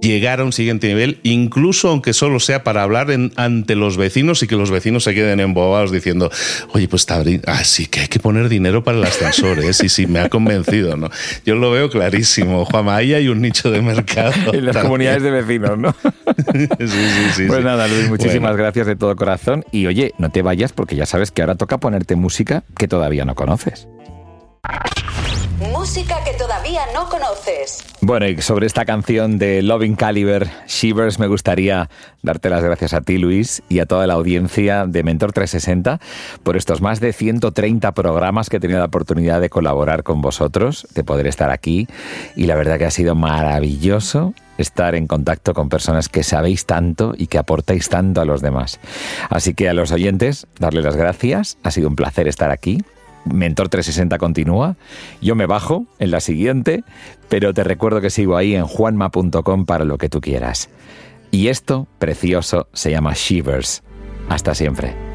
llegar 0.00 0.40
a 0.40 0.44
un 0.44 0.52
siguiente 0.52 0.88
nivel, 0.88 1.18
incluso 1.22 1.88
aunque 1.88 2.12
solo 2.12 2.40
sea 2.40 2.62
para 2.62 2.82
hablar 2.82 3.10
en, 3.10 3.32
ante 3.36 3.74
los 3.74 3.96
vecinos 3.96 4.42
y 4.42 4.46
que 4.46 4.56
los 4.56 4.70
vecinos 4.70 5.04
se 5.04 5.14
queden 5.14 5.40
embobados 5.40 5.90
diciendo, 5.90 6.30
oye, 6.72 6.88
pues 6.88 7.02
está 7.02 7.22
ah, 7.46 7.64
sí 7.64 7.86
que 7.86 8.00
hay 8.00 8.08
que 8.08 8.18
poner 8.18 8.48
dinero 8.48 8.84
para 8.84 8.98
el 8.98 9.04
ascensor, 9.04 9.58
¿eh? 9.60 9.72
sí, 9.72 9.88
sí, 9.88 10.06
me 10.06 10.20
ha 10.20 10.28
convencido, 10.28 10.96
¿no? 10.96 11.10
Yo 11.44 11.54
lo 11.54 11.70
veo 11.70 11.90
clarísimo, 11.90 12.64
Juanma, 12.64 12.96
ahí 12.96 13.14
hay 13.14 13.28
un 13.28 13.40
nicho 13.40 13.70
de 13.70 13.82
mercado. 13.82 14.32
en 14.52 14.66
las 14.66 14.74
también. 14.74 14.82
comunidades 14.82 15.22
de 15.22 15.30
vecinos, 15.30 15.78
¿no? 15.78 15.94
sí, 16.54 16.66
sí, 16.78 17.30
sí. 17.34 17.44
Pues 17.46 17.58
sí. 17.58 17.64
nada, 17.64 17.88
Luis, 17.88 18.08
muchísimas 18.08 18.52
bueno. 18.52 18.56
gracias 18.56 18.86
de 18.86 18.96
todo 18.96 19.16
corazón 19.16 19.64
y 19.72 19.86
oye, 19.86 20.12
no 20.18 20.30
te 20.30 20.42
vayas 20.42 20.72
porque 20.72 20.96
ya 20.96 21.06
sabes 21.06 21.30
que 21.30 21.42
ahora 21.42 21.54
toca 21.54 21.78
ponerte 21.78 22.16
música 22.16 22.64
que 22.76 22.88
todavía 22.88 23.24
no 23.24 23.34
conoces. 23.34 23.88
Música 25.58 26.22
que 26.22 26.34
todavía 26.34 26.82
no 26.92 27.08
conoces. 27.08 27.82
Bueno, 28.02 28.28
y 28.28 28.42
sobre 28.42 28.66
esta 28.66 28.84
canción 28.84 29.38
de 29.38 29.62
Loving 29.62 29.96
Caliber, 29.96 30.50
Shivers, 30.66 31.18
me 31.18 31.28
gustaría 31.28 31.88
darte 32.22 32.50
las 32.50 32.62
gracias 32.62 32.92
a 32.92 33.00
ti, 33.00 33.16
Luis, 33.16 33.62
y 33.70 33.78
a 33.78 33.86
toda 33.86 34.06
la 34.06 34.14
audiencia 34.14 34.84
de 34.86 35.02
Mentor 35.02 35.32
360 35.32 35.98
por 36.42 36.58
estos 36.58 36.82
más 36.82 37.00
de 37.00 37.14
130 37.14 37.92
programas 37.92 38.50
que 38.50 38.58
he 38.58 38.60
tenido 38.60 38.80
la 38.80 38.84
oportunidad 38.84 39.40
de 39.40 39.48
colaborar 39.48 40.02
con 40.02 40.20
vosotros, 40.20 40.86
de 40.94 41.04
poder 41.04 41.26
estar 41.26 41.50
aquí. 41.50 41.88
Y 42.36 42.44
la 42.44 42.54
verdad 42.54 42.76
que 42.76 42.84
ha 42.84 42.90
sido 42.90 43.14
maravilloso 43.14 44.34
estar 44.58 44.94
en 44.94 45.06
contacto 45.06 45.54
con 45.54 45.70
personas 45.70 46.10
que 46.10 46.22
sabéis 46.22 46.66
tanto 46.66 47.14
y 47.16 47.28
que 47.28 47.38
aportáis 47.38 47.88
tanto 47.88 48.20
a 48.20 48.26
los 48.26 48.42
demás. 48.42 48.78
Así 49.30 49.54
que 49.54 49.70
a 49.70 49.74
los 49.74 49.90
oyentes, 49.90 50.46
darles 50.58 50.84
las 50.84 50.96
gracias. 50.96 51.56
Ha 51.62 51.70
sido 51.70 51.88
un 51.88 51.96
placer 51.96 52.28
estar 52.28 52.50
aquí. 52.50 52.82
Mentor 53.32 53.68
360 53.68 54.18
continúa. 54.18 54.76
Yo 55.20 55.34
me 55.34 55.46
bajo 55.46 55.86
en 55.98 56.10
la 56.10 56.20
siguiente, 56.20 56.84
pero 57.28 57.54
te 57.54 57.64
recuerdo 57.64 58.00
que 58.00 58.10
sigo 58.10 58.36
ahí 58.36 58.54
en 58.54 58.66
juanma.com 58.66 59.66
para 59.66 59.84
lo 59.84 59.98
que 59.98 60.08
tú 60.08 60.20
quieras. 60.20 60.68
Y 61.30 61.48
esto, 61.48 61.86
precioso, 61.98 62.68
se 62.72 62.90
llama 62.90 63.12
Shivers. 63.14 63.82
Hasta 64.28 64.54
siempre. 64.54 65.05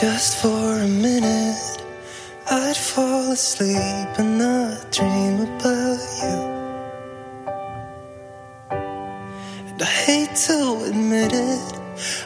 Just 0.00 0.42
for 0.42 0.80
a 0.80 0.86
minute 0.86 1.56
I'd 2.50 2.76
fall 2.76 3.32
asleep 3.32 4.08
and 4.18 4.38
not 4.38 4.92
dream 4.92 5.40
about 5.40 5.98
you. 6.20 6.36
And 9.68 9.82
I 9.82 9.92
hate 10.04 10.34
to 10.48 10.84
admit 10.90 11.32
it, 11.32 11.72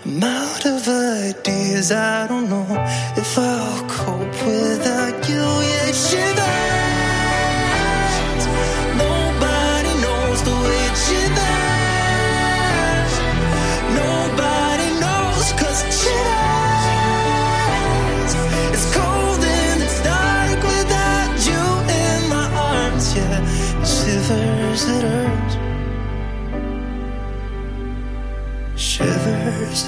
I'm 0.05 0.25
out 0.25 0.67
of 0.67 0.89
ideas. 0.89 1.93
I 1.93 2.27
don't 2.27 2.51
know 2.51 2.67
if 3.17 3.39
I'll 3.39 3.89
cope 3.89 4.45
without 4.45 5.29
you. 5.29 5.37
Yeah, 5.37 5.93
shivers. 5.93 6.80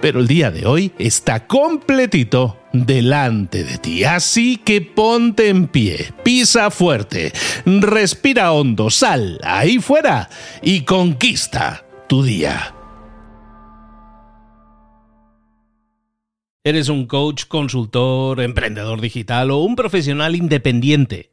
Pero 0.00 0.20
el 0.20 0.26
día 0.26 0.50
de 0.50 0.66
hoy 0.66 0.92
está 0.98 1.46
completito 1.46 2.56
delante 2.72 3.64
de 3.64 3.78
ti. 3.78 4.04
Así 4.04 4.56
que 4.56 4.80
ponte 4.80 5.48
en 5.48 5.68
pie, 5.68 6.12
pisa 6.22 6.70
fuerte, 6.70 7.32
respira 7.66 8.52
hondo, 8.52 8.90
sal 8.90 9.38
ahí 9.42 9.78
fuera 9.78 10.30
y 10.62 10.82
conquista 10.82 11.84
tu 12.08 12.22
día. 12.22 12.74
¿Eres 16.62 16.90
un 16.90 17.06
coach, 17.06 17.46
consultor, 17.46 18.38
emprendedor 18.40 19.00
digital 19.00 19.50
o 19.50 19.58
un 19.58 19.76
profesional 19.76 20.36
independiente? 20.36 21.32